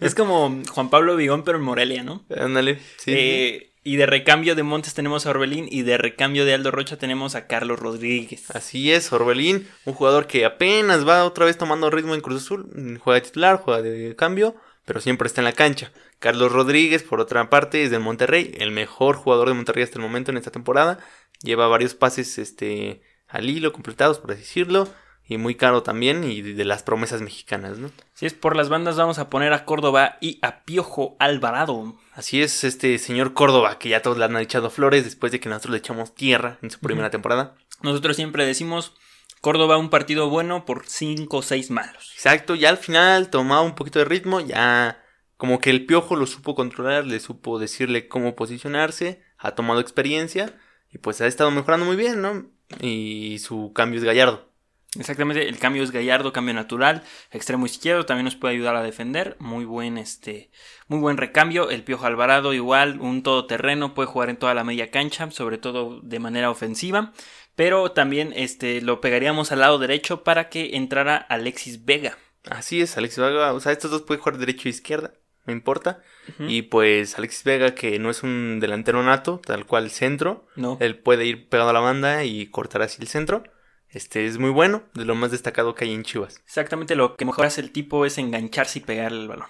[0.01, 2.25] Es como Juan Pablo Vigón, pero en Morelia, ¿no?
[2.37, 3.13] Ándale, sí.
[3.15, 6.99] Eh, y de recambio de Montes tenemos a Orbelín y de recambio de Aldo Rocha
[6.99, 8.51] tenemos a Carlos Rodríguez.
[8.51, 12.67] Así es, Orbelín, un jugador que apenas va otra vez tomando ritmo en Cruz Azul,
[12.71, 15.91] mm, juega de titular, juega de cambio, pero siempre está en la cancha.
[16.19, 20.03] Carlos Rodríguez, por otra parte, es del Monterrey, el mejor jugador de Monterrey hasta el
[20.03, 20.99] momento en esta temporada.
[21.43, 24.87] Lleva varios pases este, al hilo, completados, por así decirlo,
[25.29, 27.91] y muy caro también, y de las promesas mexicanas, ¿no?
[28.15, 31.97] Si es por las bandas, vamos a poner a Córdoba y a Piojo Alvarado.
[32.15, 35.51] Así es, este señor Córdoba, que ya todos le han echado flores después de que
[35.51, 37.55] nosotros le echamos tierra en su primera temporada.
[37.83, 38.95] Nosotros siempre decimos
[39.43, 42.11] Córdoba un partido bueno por 5 o 6 malos.
[42.15, 45.05] Exacto, ya al final tomaba un poquito de ritmo, ya
[45.37, 50.59] como que el piojo lo supo controlar, le supo decirle cómo posicionarse, ha tomado experiencia
[50.91, 52.51] y pues ha estado mejorando muy bien, ¿no?
[52.81, 54.48] Y su cambio es gallardo.
[54.97, 59.37] Exactamente, el cambio es Gallardo, cambio natural, extremo izquierdo también nos puede ayudar a defender,
[59.39, 60.51] muy buen este,
[60.87, 64.91] muy buen recambio, el Piojo Alvarado igual, un todoterreno, puede jugar en toda la media
[64.91, 67.13] cancha, sobre todo de manera ofensiva,
[67.55, 72.17] pero también este lo pegaríamos al lado derecho para que entrara Alexis Vega.
[72.49, 75.13] Así es, Alexis Vega, o sea, estos dos pueden jugar derecho e izquierda,
[75.45, 76.03] no importa.
[76.39, 80.99] Y pues Alexis Vega, que no es un delantero nato, tal cual centro, no, él
[80.99, 83.45] puede ir pegado a la banda y cortar así el centro.
[83.91, 86.41] Este es muy bueno, de lo más destacado que hay en Chivas.
[86.45, 89.49] exactamente lo que mejor hace el tipo es engancharse y pegarle el balón.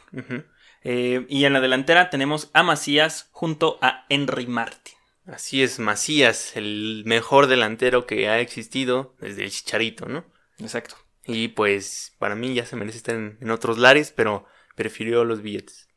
[0.85, 4.95] Eh, y en la delantera tenemos a Macías junto a Henry Martin.
[5.27, 10.25] Así es, Macías, el mejor delantero que ha existido desde el Chicharito, ¿no?
[10.59, 10.97] Exacto.
[11.27, 14.47] Y pues para mí ya se merece estar en, en otros lares, pero
[14.77, 15.89] prefirió los billetes.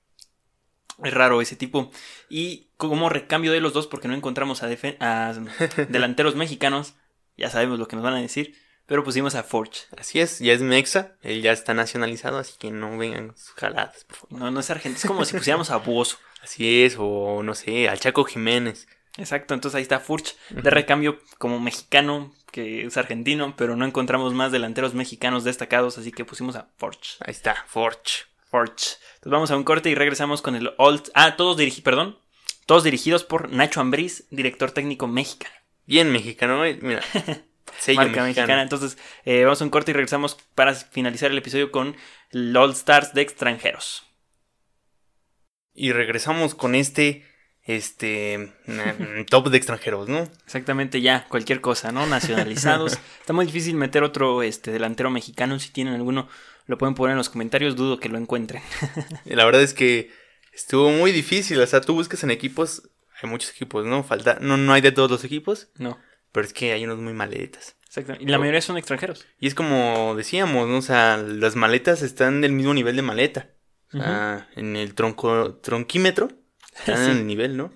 [1.03, 1.91] Es raro ese tipo.
[2.29, 5.33] Y como recambio de los dos, porque no encontramos a, a
[5.89, 6.95] delanteros mexicanos,
[7.37, 9.83] ya sabemos lo que nos van a decir, pero pusimos a Forge.
[9.97, 14.03] Así es, ya es Mexa, él ya está nacionalizado, así que no vengan sus jaladas,
[14.05, 14.39] por favor.
[14.39, 16.17] No, no es argentino, es como si pusiéramos a Buoso.
[16.41, 18.87] Así es, o no sé, al Chaco Jiménez.
[19.17, 24.33] Exacto, entonces ahí está Furch de recambio como mexicano, que es argentino, pero no encontramos
[24.33, 27.17] más delanteros mexicanos destacados, así que pusimos a Forge.
[27.19, 28.25] Ahí está, Forge.
[28.49, 28.97] Forge.
[29.15, 31.11] Entonces vamos a un corte y regresamos con el Old.
[31.13, 32.19] Ah, todos dirigidos, perdón.
[32.65, 35.55] Todos dirigidos por Nacho Ambriz, director técnico mexicano.
[35.85, 37.01] Bien mexicano, mira.
[37.79, 38.27] Sello marca mexicano.
[38.27, 38.61] mexicana.
[38.61, 41.95] Entonces, eh, vamos a un corte y regresamos para finalizar el episodio con
[42.31, 44.03] el All Stars de extranjeros.
[45.73, 47.25] Y regresamos con este,
[47.63, 50.23] este, mm, top de extranjeros, ¿no?
[50.45, 52.05] Exactamente, ya, cualquier cosa, ¿no?
[52.05, 52.99] Nacionalizados.
[53.19, 55.57] Está muy difícil meter otro este, delantero mexicano.
[55.59, 56.27] Si tienen alguno,
[56.67, 57.75] lo pueden poner en los comentarios.
[57.75, 58.61] Dudo que lo encuentren.
[59.25, 60.11] La verdad es que
[60.51, 62.89] Estuvo muy difícil, o sea, tú buscas en equipos,
[63.25, 64.03] hay muchos equipos, ¿no?
[64.03, 65.97] Falta, no, no hay de todos los equipos, No,
[66.31, 67.75] pero es que hay unos muy maletas.
[67.85, 68.13] exacto.
[68.19, 69.25] Y la mayoría son extranjeros.
[69.39, 70.77] Y es como decíamos, ¿no?
[70.77, 73.49] O sea, las maletas están del mismo nivel de maleta.
[73.93, 76.29] O sea, en el tronco, tronquímetro,
[76.79, 77.11] están Sí.
[77.11, 77.73] en el nivel, ¿no?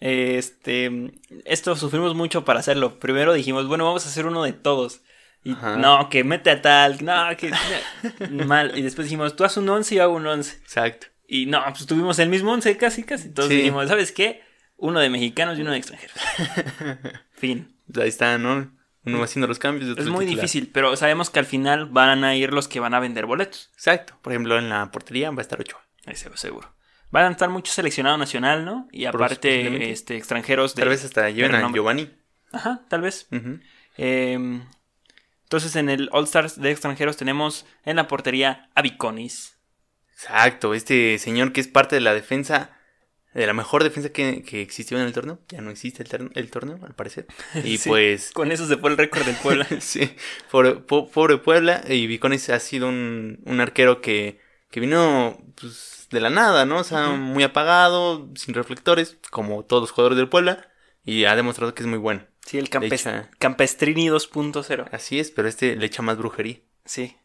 [0.00, 1.12] Este,
[1.44, 2.98] esto sufrimos mucho para hacerlo.
[3.00, 5.00] Primero dijimos, bueno, vamos a hacer uno de todos.
[5.44, 5.76] Y Ajá.
[5.76, 7.50] no, que mete a tal, no, que
[8.46, 8.76] mal.
[8.78, 10.56] Y después dijimos, tú haz un 11 y yo hago un 11.
[10.58, 11.08] Exacto.
[11.26, 13.28] Y no, pues tuvimos el mismo 11 casi, casi.
[13.28, 13.56] Entonces Sí.
[13.58, 14.42] dijimos, ¿sabes qué?
[14.78, 16.16] Uno de mexicanos y uno de extranjeros.
[17.32, 17.76] fin.
[18.00, 18.72] Ahí está, ¿no?
[19.04, 19.90] Uno haciendo los cambios.
[19.90, 20.44] otro Es muy titular.
[20.44, 23.70] difícil, pero sabemos que al final van a ir los que van a vender boletos.
[23.74, 24.18] Exacto.
[24.22, 25.80] Por ejemplo, en la portería va a estar Ochoa.
[26.06, 26.74] Ese seguro.
[27.10, 28.86] Van a estar mucho seleccionado nacional, ¿no?
[28.92, 30.82] Y aparte, este, extranjeros de.
[30.82, 31.72] Tal vez hasta lleven a.
[31.72, 32.10] Giovanni.
[32.52, 33.28] Ajá, tal vez.
[33.96, 34.60] Eh,
[35.44, 39.58] entonces en el All Stars de extranjeros tenemos en la portería a Viconis.
[40.12, 40.74] Exacto.
[40.74, 42.77] Este señor que es parte de la defensa,
[43.34, 45.38] de la mejor defensa que, que existió en el torneo.
[45.48, 47.26] Ya no existe el, tor- el torneo, al parecer.
[47.64, 47.88] Y Sí.
[47.88, 49.66] pues Con eso se fue el récord del Puebla.
[49.80, 50.10] sí,
[50.50, 51.82] pobre, po- pobre Puebla.
[51.88, 56.78] Y Viconis ha sido un, un arquero que, que vino pues, de la nada, ¿no?
[56.78, 60.66] O sea, muy apagado, sin reflectores, como todos los jugadores del Puebla.
[61.04, 62.26] Y ha demostrado que es muy bueno.
[62.44, 64.88] Sí, el Campes- echa- Campestrini 2.0.
[64.90, 66.60] Así es, pero este le echa más brujería.
[66.84, 67.16] Sí.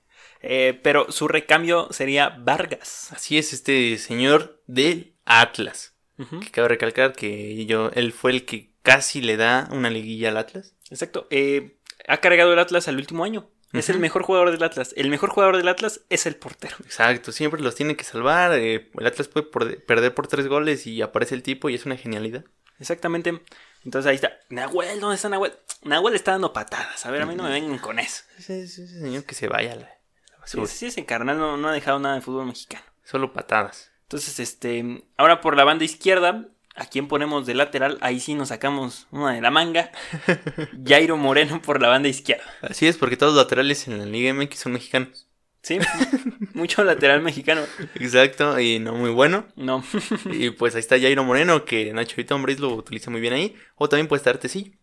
[0.42, 3.10] Eh, pero su recambio sería Vargas.
[3.14, 5.93] Así es, este señor del Atlas.
[6.18, 10.38] Que cabe recalcar que yo, él fue el que casi le da una liguilla al
[10.38, 10.76] Atlas.
[10.90, 11.28] Exacto.
[11.32, 13.50] Eh, ha cargado el Atlas al último año.
[13.74, 14.94] Es el mejor jugador del Atlas.
[14.96, 16.76] El mejor jugador del Atlas es el portero.
[16.86, 18.54] Exacto, siempre los tiene que salvar.
[18.54, 21.86] eh, el Atlas puede por- perder por tres goles y aparece el tipo y es
[21.88, 22.46] una genialidad.
[22.80, 23.42] Exactamente.
[23.84, 24.38] Entonces ahí está.
[24.50, 25.54] Nahuel, ¿dónde está Nahuel?
[25.84, 27.04] Nahuel está dando patadas.
[27.06, 28.24] A ver, a mí no me vengan con eso.
[28.38, 30.68] Ese, ese señor que se vaya a la, a la Sí, basura.
[30.68, 32.84] sí, ese carnal no, no ha dejado nada de fútbol mexicano.
[33.04, 33.92] Solo patadas.
[34.14, 36.46] Entonces, este, ahora por la banda izquierda,
[36.76, 37.98] ¿a quién ponemos de lateral?
[38.00, 39.90] Ahí sí nos sacamos una de la manga.
[40.86, 42.44] Jairo Moreno por la banda izquierda.
[42.62, 45.28] Así es, porque todos los laterales en la Liga MX son mexicanos.
[45.64, 45.80] ¿Sí?
[46.54, 47.64] Mucho lateral mexicano.
[47.96, 49.48] Exacto, y no muy bueno.
[49.56, 49.84] No.
[50.26, 53.56] Y pues ahí está Jairo Moreno, que Nacho Vito Hombres lo utiliza muy bien ahí.
[53.78, 54.74] O también puede estar Tecillo.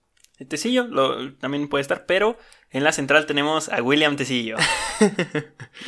[0.46, 2.38] Tecillo lo- también puede estar, pero
[2.70, 4.57] en la central tenemos a William Tecillo.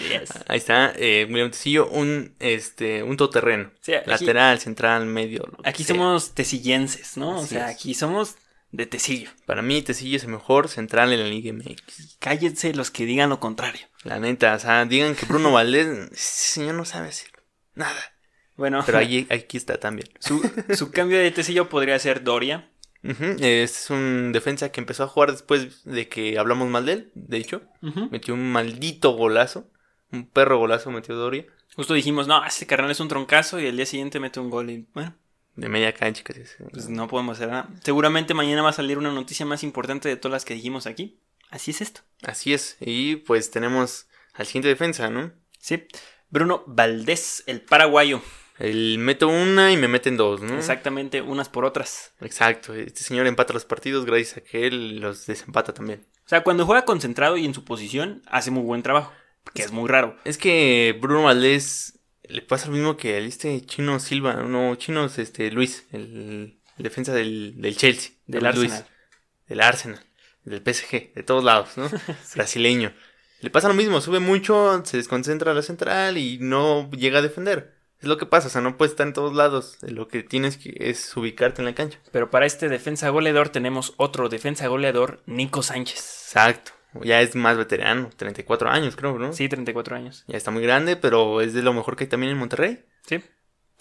[0.08, 0.30] Yes.
[0.48, 3.70] Ahí está, eh, William Tecillo, un, este, un todoterreno.
[3.80, 5.44] Sí, aquí, Lateral, central, medio.
[5.64, 5.94] aquí sea.
[5.96, 7.40] somos tecillenses, ¿no?
[7.40, 7.76] o sea, es.
[7.76, 8.36] aquí somos
[8.70, 9.30] de Tecillo.
[9.44, 12.16] Para mí, Tecillo es el mejor central en la Liga MX.
[12.18, 13.86] Cállense los que digan lo contrario.
[14.04, 17.30] La neta, o sea, digan que Bruno Valdés, señor no sabe hacer
[17.74, 18.00] nada.
[18.56, 20.08] Bueno, Pero ahí, aquí está también.
[20.20, 20.40] su,
[20.74, 22.70] su cambio de Tecillo podría ser Doria.
[23.02, 27.10] Este es un defensa que empezó a jugar después de que hablamos mal de él,
[27.14, 27.62] de hecho.
[28.10, 29.68] Metió un maldito golazo.
[30.12, 31.46] Un perro golazo metió Doria.
[31.74, 34.70] Justo dijimos, no, este carnal es un troncazo y el día siguiente mete un gol
[34.70, 35.14] y bueno,
[35.56, 36.22] De media cancha
[36.70, 37.70] pues no podemos hacer nada.
[37.82, 41.18] Seguramente mañana va a salir una noticia más importante de todas las que dijimos aquí.
[41.50, 42.02] Así es esto.
[42.22, 42.76] Así es.
[42.80, 45.32] Y pues tenemos al siguiente defensa, ¿no?
[45.58, 45.84] Sí.
[46.30, 48.22] Bruno Valdés, el paraguayo.
[48.62, 50.56] El meto una y me meten dos, ¿no?
[50.56, 52.12] Exactamente, unas por otras.
[52.20, 52.74] Exacto.
[52.74, 56.06] Este señor empata los partidos gracias a que él los desempata también.
[56.24, 59.12] O sea, cuando juega concentrado y en su posición, hace muy buen trabajo.
[59.52, 60.16] Que es muy raro.
[60.24, 65.18] Es que Bruno Valdés le pasa lo mismo que al este chino Silva, no, chinos
[65.18, 68.90] este Luis, el, el defensa del, del Chelsea, Del David Luis, Arsenal.
[69.48, 70.00] del Arsenal,
[70.44, 71.90] del PSG, de todos lados, ¿no?
[72.36, 72.92] Brasileño.
[73.40, 77.22] Le pasa lo mismo, sube mucho, se desconcentra a la central y no llega a
[77.22, 77.81] defender.
[78.02, 79.78] Es lo que pasa, o sea, no puedes estar en todos lados.
[79.82, 81.98] Lo que tienes que es ubicarte en la cancha.
[82.10, 85.98] Pero para este defensa goleador tenemos otro defensa goleador, Nico Sánchez.
[86.26, 86.72] Exacto.
[87.02, 89.32] Ya es más veterano, 34 años creo, ¿no?
[89.32, 90.24] Sí, 34 años.
[90.26, 92.84] Ya está muy grande, pero es de lo mejor que hay también en Monterrey.
[93.06, 93.22] Sí.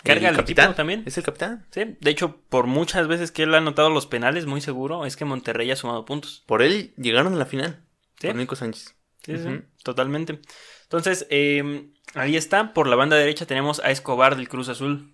[0.04, 0.66] Carga El el capitán.
[0.66, 1.04] equipo también.
[1.06, 1.68] Es el capitán.
[1.72, 5.16] Sí, de hecho, por muchas veces que él ha anotado los penales, muy seguro, es
[5.18, 6.44] que Monterrey ha sumado puntos.
[6.46, 7.84] Por él llegaron a la final.
[8.20, 8.28] Sí.
[8.28, 8.96] Por Nico Sánchez.
[9.24, 10.40] Sí, sí, totalmente.
[10.84, 12.74] Entonces, eh, ahí está.
[12.74, 15.14] Por la banda derecha tenemos a Escobar del Cruz Azul.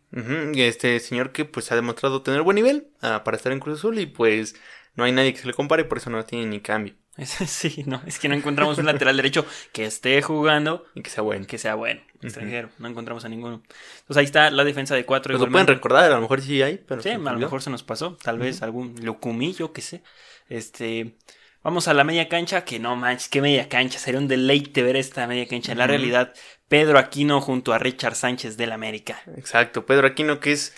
[0.56, 4.00] Este señor que pues ha demostrado tener buen nivel ah, para estar en Cruz Azul
[4.00, 4.56] y pues
[4.96, 6.96] no hay nadie que se le compare, por eso no tiene ni cambio.
[7.48, 11.24] sí, no, es que no encontramos un lateral derecho que esté jugando, Y que sea
[11.24, 11.48] bueno.
[11.48, 12.70] que sea bueno, extranjero.
[12.78, 13.64] No encontramos a ninguno.
[14.00, 15.34] Entonces ahí está la defensa de cuatro.
[15.34, 17.70] Pues lo pueden recordar, a lo mejor sí hay, pero Sí, a lo mejor se
[17.70, 18.18] nos pasó.
[18.22, 20.04] Tal vez algún lucumillo, que sé.
[20.48, 21.16] Este.
[21.64, 24.00] Vamos a la media cancha, que no manches, qué media cancha.
[24.00, 25.72] Sería un deleite ver esta media cancha.
[25.72, 26.34] En la realidad,
[26.68, 29.22] Pedro Aquino junto a Richard Sánchez del América.
[29.36, 30.74] Exacto, Pedro Aquino que es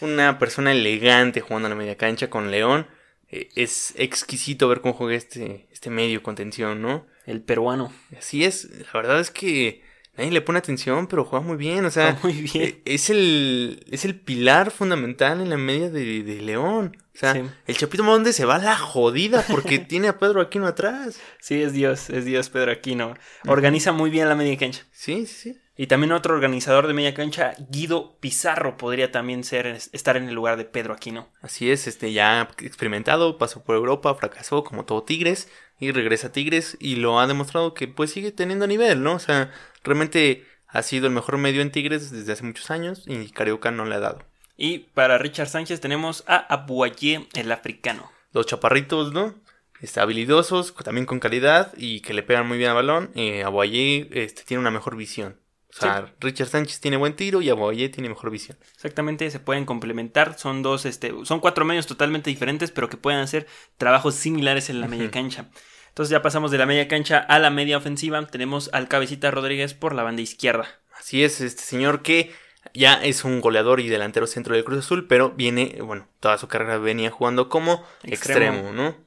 [0.00, 2.86] una persona elegante jugando en la media cancha con León.
[3.28, 7.06] Eh, es exquisito ver cómo juega este, este medio contención, ¿no?
[7.26, 7.92] El peruano.
[8.16, 9.82] Así es, la verdad es que
[10.16, 11.84] nadie le pone atención, pero juega muy bien.
[11.84, 12.64] O sea, muy bien.
[12.64, 16.96] e- es el, es el pilar fundamental en la media de, de León.
[17.14, 17.42] O sea, Sí.
[17.66, 21.20] el Chapito Montes se va a la jodida porque tiene a Pedro Aquino atrás.
[21.40, 23.14] Sí, es Dios, es Dios Pedro Aquino.
[23.46, 24.82] Organiza muy bien la media cancha.
[24.92, 25.60] Sí, sí, sí.
[25.76, 30.34] Y también otro organizador de media cancha, Guido Pizarro, podría también ser estar en el
[30.34, 31.28] lugar de Pedro Aquino.
[31.42, 36.32] Así es, este ya experimentado, pasó por Europa, fracasó como todo Tigres y regresa a
[36.32, 39.14] Tigres y lo ha demostrado que pues sigue teniendo nivel, ¿no?
[39.14, 39.50] O sea,
[39.82, 43.84] realmente ha sido el mejor medio en Tigres desde hace muchos años y Carioca no
[43.84, 44.24] le ha dado.
[44.56, 48.10] Y para Richard Sánchez tenemos a Abuayé, el africano.
[48.32, 49.34] Los chaparritos, ¿no?
[49.80, 53.10] Este, habilidosos, también con calidad y que le pegan muy bien al balón.
[53.14, 55.36] Eh, Abuayé este, tiene una mejor visión.
[55.76, 58.56] O sea, Richard Sánchez tiene buen tiro y Abuayé tiene mejor visión.
[58.74, 60.38] Exactamente, se pueden complementar.
[60.38, 64.80] Son dos, este, son cuatro medios totalmente diferentes, pero que pueden hacer trabajos similares en
[64.80, 65.46] la media cancha.
[65.88, 68.24] Entonces ya pasamos de la media cancha a la media ofensiva.
[68.26, 70.68] Tenemos al Cabecita Rodríguez por la banda izquierda.
[70.96, 72.32] Así es, este señor que
[72.72, 76.46] ya es un goleador y delantero centro del Cruz Azul, pero viene, bueno, toda su
[76.46, 78.58] carrera venía jugando como Extremo.
[78.58, 79.04] extremo, ¿no?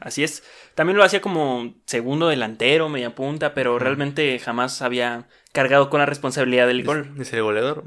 [0.00, 0.44] Así es.
[0.74, 6.06] También lo hacía como segundo delantero, media punta, pero realmente jamás había cargado con la
[6.06, 7.10] responsabilidad del gol.
[7.16, 7.82] Es, es el goleador.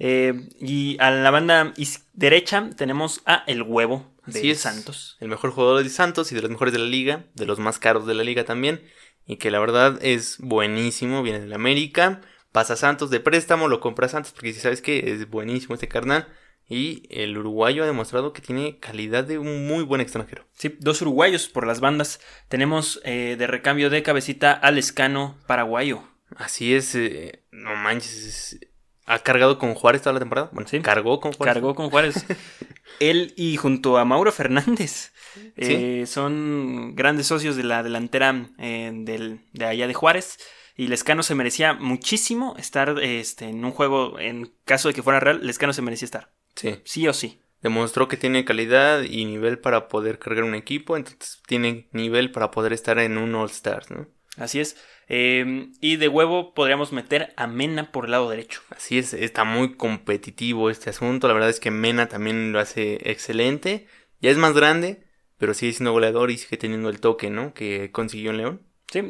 [0.00, 1.72] Eh, y a la banda
[2.14, 4.58] derecha tenemos a El Huevo de Así es.
[4.58, 5.18] Santos.
[5.20, 7.78] El mejor jugador de Santos y de los mejores de la liga, de los más
[7.78, 8.82] caros de la liga también,
[9.24, 13.78] y que la verdad es buenísimo, viene del América, pasa a Santos de préstamo, lo
[13.78, 16.26] compra Santos porque si sabes que es buenísimo este carnal.
[16.68, 20.44] Y el uruguayo ha demostrado que tiene calidad de un muy buen extranjero.
[20.54, 22.20] Sí, dos uruguayos por las bandas.
[22.48, 26.02] Tenemos eh, de recambio de cabecita al escano paraguayo.
[26.36, 28.60] Así es, eh, no manches, es-
[29.04, 30.50] ha cargado con Juárez toda la temporada.
[30.52, 30.80] Bueno, Sí.
[30.80, 31.54] cargó con Juárez.
[31.54, 32.14] Cargó con Juárez.
[33.00, 35.12] Él y junto a Mauro Fernández.
[35.56, 40.38] eh, son grandes socios de la delantera eh, del- de allá de Juárez.
[40.76, 44.18] Y Lescano se merecía muchísimo estar este, en un juego.
[44.18, 46.32] En caso de que fuera real, Lescano se merecía estar.
[46.54, 47.40] Sí, Sí o sí.
[47.62, 52.50] demostró que tiene calidad y nivel para poder cargar un equipo, entonces tiene nivel para
[52.50, 54.06] poder estar en un All Stars, ¿no?
[54.36, 54.76] Así es.
[55.08, 58.62] Eh, y de huevo podríamos meter a Mena por el lado derecho.
[58.70, 61.28] Así es, está muy competitivo este asunto.
[61.28, 63.86] La verdad es que Mena también lo hace excelente.
[64.20, 65.02] Ya es más grande,
[65.36, 67.52] pero sigue siendo goleador y sigue teniendo el toque, ¿no?
[67.52, 68.62] Que consiguió en León.
[68.90, 69.02] Sí,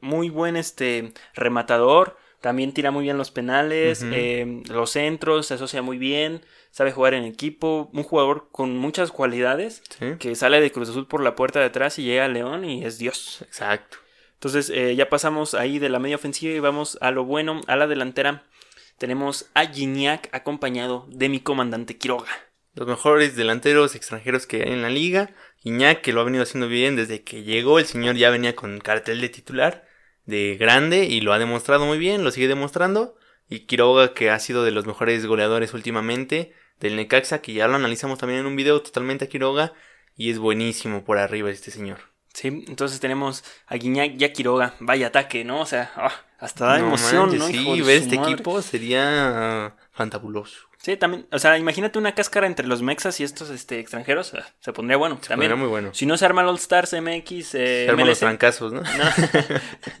[0.00, 2.18] muy buen este rematador.
[2.40, 7.14] También tira muy bien los penales, eh, los centros, se asocia muy bien, sabe jugar
[7.14, 7.90] en equipo.
[7.92, 10.16] Un jugador con muchas cualidades Sí.
[10.18, 12.84] que sale de Cruz Azul por la puerta de atrás y llega a León y
[12.84, 13.42] es Dios.
[13.42, 13.98] Exacto.
[14.36, 17.76] Entonces eh, ya pasamos ahí de la media ofensiva y vamos a lo bueno, a
[17.76, 18.44] la delantera.
[18.98, 22.30] Tenemos a Gignac acompañado de mi comandante Quiroga.
[22.76, 25.30] Los mejores delanteros extranjeros que hay en la liga.
[25.62, 27.78] Iñak, que lo ha venido haciendo bien desde que llegó.
[27.78, 29.88] El señor ya venía con cartel de titular,
[30.26, 33.16] de grande, y lo ha demostrado muy bien, lo sigue demostrando.
[33.48, 37.76] Y Quiroga, que ha sido de los mejores goleadores últimamente, del Necaxa, que ya lo
[37.76, 39.72] analizamos también en un video totalmente a Quiroga.
[40.14, 42.00] Y es buenísimo por arriba este señor.
[42.36, 44.74] Sí, entonces tenemos a Guiñac y a Quiroga.
[44.78, 45.60] Vaya ataque, ¿no?
[45.62, 47.46] O sea, ah, hasta da No emoción, manches, ¿no?
[47.46, 48.32] Sí, Hijo de ver este madre.
[48.32, 50.68] equipo sería fantabuloso.
[50.76, 54.34] Sí, también, o sea, imagínate una cáscara entre los mexas y estos este, extranjeros.
[54.34, 55.16] ah, se pondría bueno.
[55.26, 55.94] también, Sería muy bueno.
[55.94, 58.82] si no se arma el All Stars MX, eh, Se arman los trancazos, ¿no?
[58.82, 58.88] no,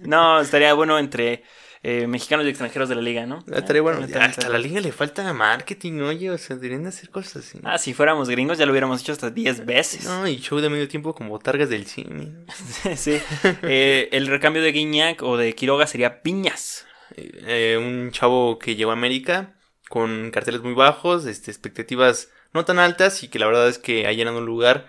[0.02, 1.42] no, estaría bueno entre
[1.88, 3.44] eh, mexicanos y extranjeros de la liga, ¿no?
[3.48, 4.04] Ah, Estaría bueno.
[4.20, 6.32] Hasta la liga le falta marketing, oye.
[6.32, 7.60] O sea, deberían de hacer cosas así.
[7.62, 10.04] Ah, si fuéramos gringos ya lo hubiéramos hecho hasta 10 veces.
[10.04, 12.32] No, y show de medio tiempo como targas del cine.
[12.96, 13.20] sí.
[13.62, 16.86] Eh, el recambio de Guiñac o de Quiroga sería Piñas.
[17.14, 19.54] Eh, un chavo que llegó a América
[19.88, 24.08] con carteles muy bajos, este, expectativas no tan altas y que la verdad es que
[24.08, 24.86] ha llenado un lugar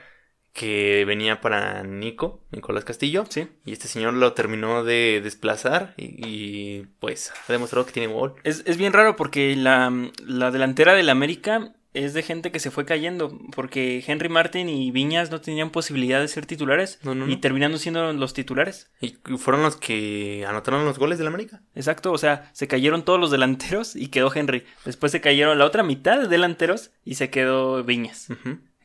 [0.57, 3.25] que venía para Nico, Nicolás Castillo.
[3.29, 3.47] Sí.
[3.63, 8.33] Y este señor lo terminó de desplazar y, y, pues ha demostrado que tiene gol.
[8.43, 9.93] Es, es bien raro porque la,
[10.25, 13.37] la delantera del América es de gente que se fue cayendo.
[13.55, 16.97] Porque Henry Martin y Viñas no tenían posibilidad de ser titulares.
[17.03, 18.89] No, no, Y terminando siendo los titulares.
[18.99, 21.61] Y fueron los que anotaron los goles del América.
[21.75, 24.65] Exacto, o sea, se cayeron todos los delanteros y quedó Henry.
[24.85, 28.27] Después se cayeron la otra mitad de delanteros y se quedó Viñas.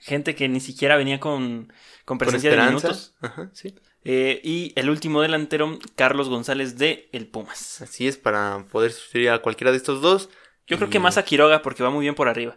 [0.03, 1.67] Gente que ni siquiera venía con,
[2.05, 3.15] con Con presencia de minutos.
[3.21, 3.75] Ajá, sí.
[4.05, 7.81] Eh, y el último delantero, Carlos González de El Pumas.
[7.83, 10.29] Así es, para poder sustituir a cualquiera de estos dos.
[10.67, 12.57] Yo creo que más a Quiroga porque va muy bien por arriba.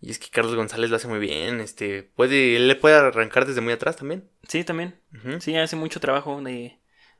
[0.00, 1.60] Y es que Carlos González lo hace muy bien.
[1.60, 4.28] Este, puede, él le puede arrancar desde muy atrás también.
[4.46, 5.00] Sí, también.
[5.40, 6.78] Sí, hace mucho trabajo de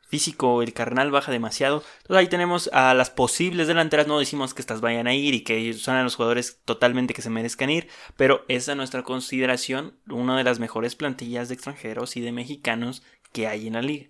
[0.09, 1.83] físico, el carnal baja demasiado.
[2.03, 5.43] Entonces ahí tenemos a las posibles delanteras, no decimos que estas vayan a ir y
[5.43, 9.99] que son a los jugadores totalmente que se merezcan ir, pero es a nuestra consideración
[10.09, 13.03] una de las mejores plantillas de extranjeros y de mexicanos
[13.33, 14.07] que hay en la liga.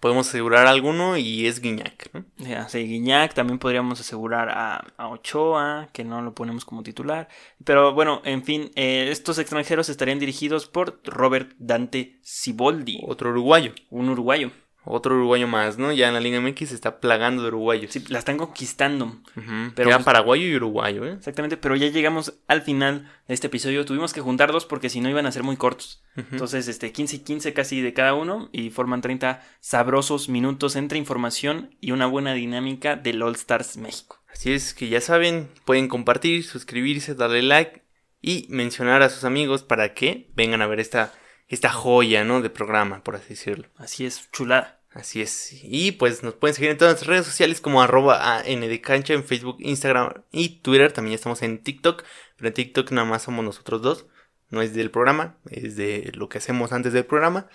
[0.00, 2.24] podemos asegurar alguno y es Guiñac, ¿no?
[2.36, 7.28] Ya, sí, Guiñac, también podríamos asegurar a, a, Ochoa, que no lo ponemos como titular.
[7.64, 13.00] Pero bueno, en fin, eh, estos extranjeros estarían dirigidos por Robert Dante Ciboldi.
[13.08, 13.72] Otro uruguayo.
[13.90, 14.52] Un uruguayo.
[14.90, 15.92] Otro uruguayo más, ¿no?
[15.92, 17.92] Ya en la Liga MX se está plagando de uruguayos.
[17.92, 19.06] Sí, la están conquistando.
[19.36, 21.12] Uh pero paraguayo y uruguayo, ¿eh?
[21.12, 23.84] Exactamente, pero ya llegamos al final de este episodio.
[23.84, 26.02] Tuvimos que juntar dos porque si no iban a ser muy cortos.
[26.16, 26.26] Uh -huh.
[26.32, 30.98] Entonces, este, 15 y 15 casi de cada uno y forman 30 sabrosos minutos entre
[30.98, 34.22] información y una buena dinámica del All Stars México.
[34.32, 37.82] Así es que ya saben, pueden compartir, suscribirse, darle like
[38.20, 41.12] y mencionar a sus amigos para que vengan a ver esta,
[41.46, 42.40] esta joya, ¿no?
[42.40, 43.68] De programa, por así decirlo.
[43.76, 44.77] Así es, chulada.
[44.90, 45.52] Así es.
[45.62, 49.56] Y pues nos pueden seguir en todas las redes sociales como arroba ANDcancha en Facebook,
[49.60, 50.92] Instagram y Twitter.
[50.92, 52.04] También estamos en TikTok.
[52.36, 54.06] Pero en TikTok nada más somos nosotros dos.
[54.50, 57.48] No es del programa, es de lo que hacemos antes del programa.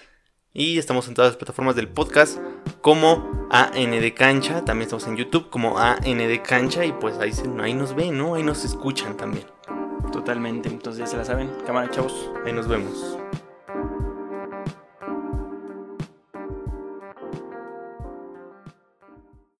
[0.54, 2.38] Y estamos en todas las plataformas del podcast
[2.82, 4.64] como AND Cancha.
[4.64, 6.86] También estamos en YouTube como AND Cancha.
[6.86, 8.36] Y pues ahí, se, ahí nos ven, ¿no?
[8.36, 9.48] Ahí nos escuchan también.
[10.12, 10.70] Totalmente.
[10.70, 11.50] Entonces ya se la saben.
[11.66, 12.30] Cámara, chavos.
[12.46, 13.18] Ahí nos vemos.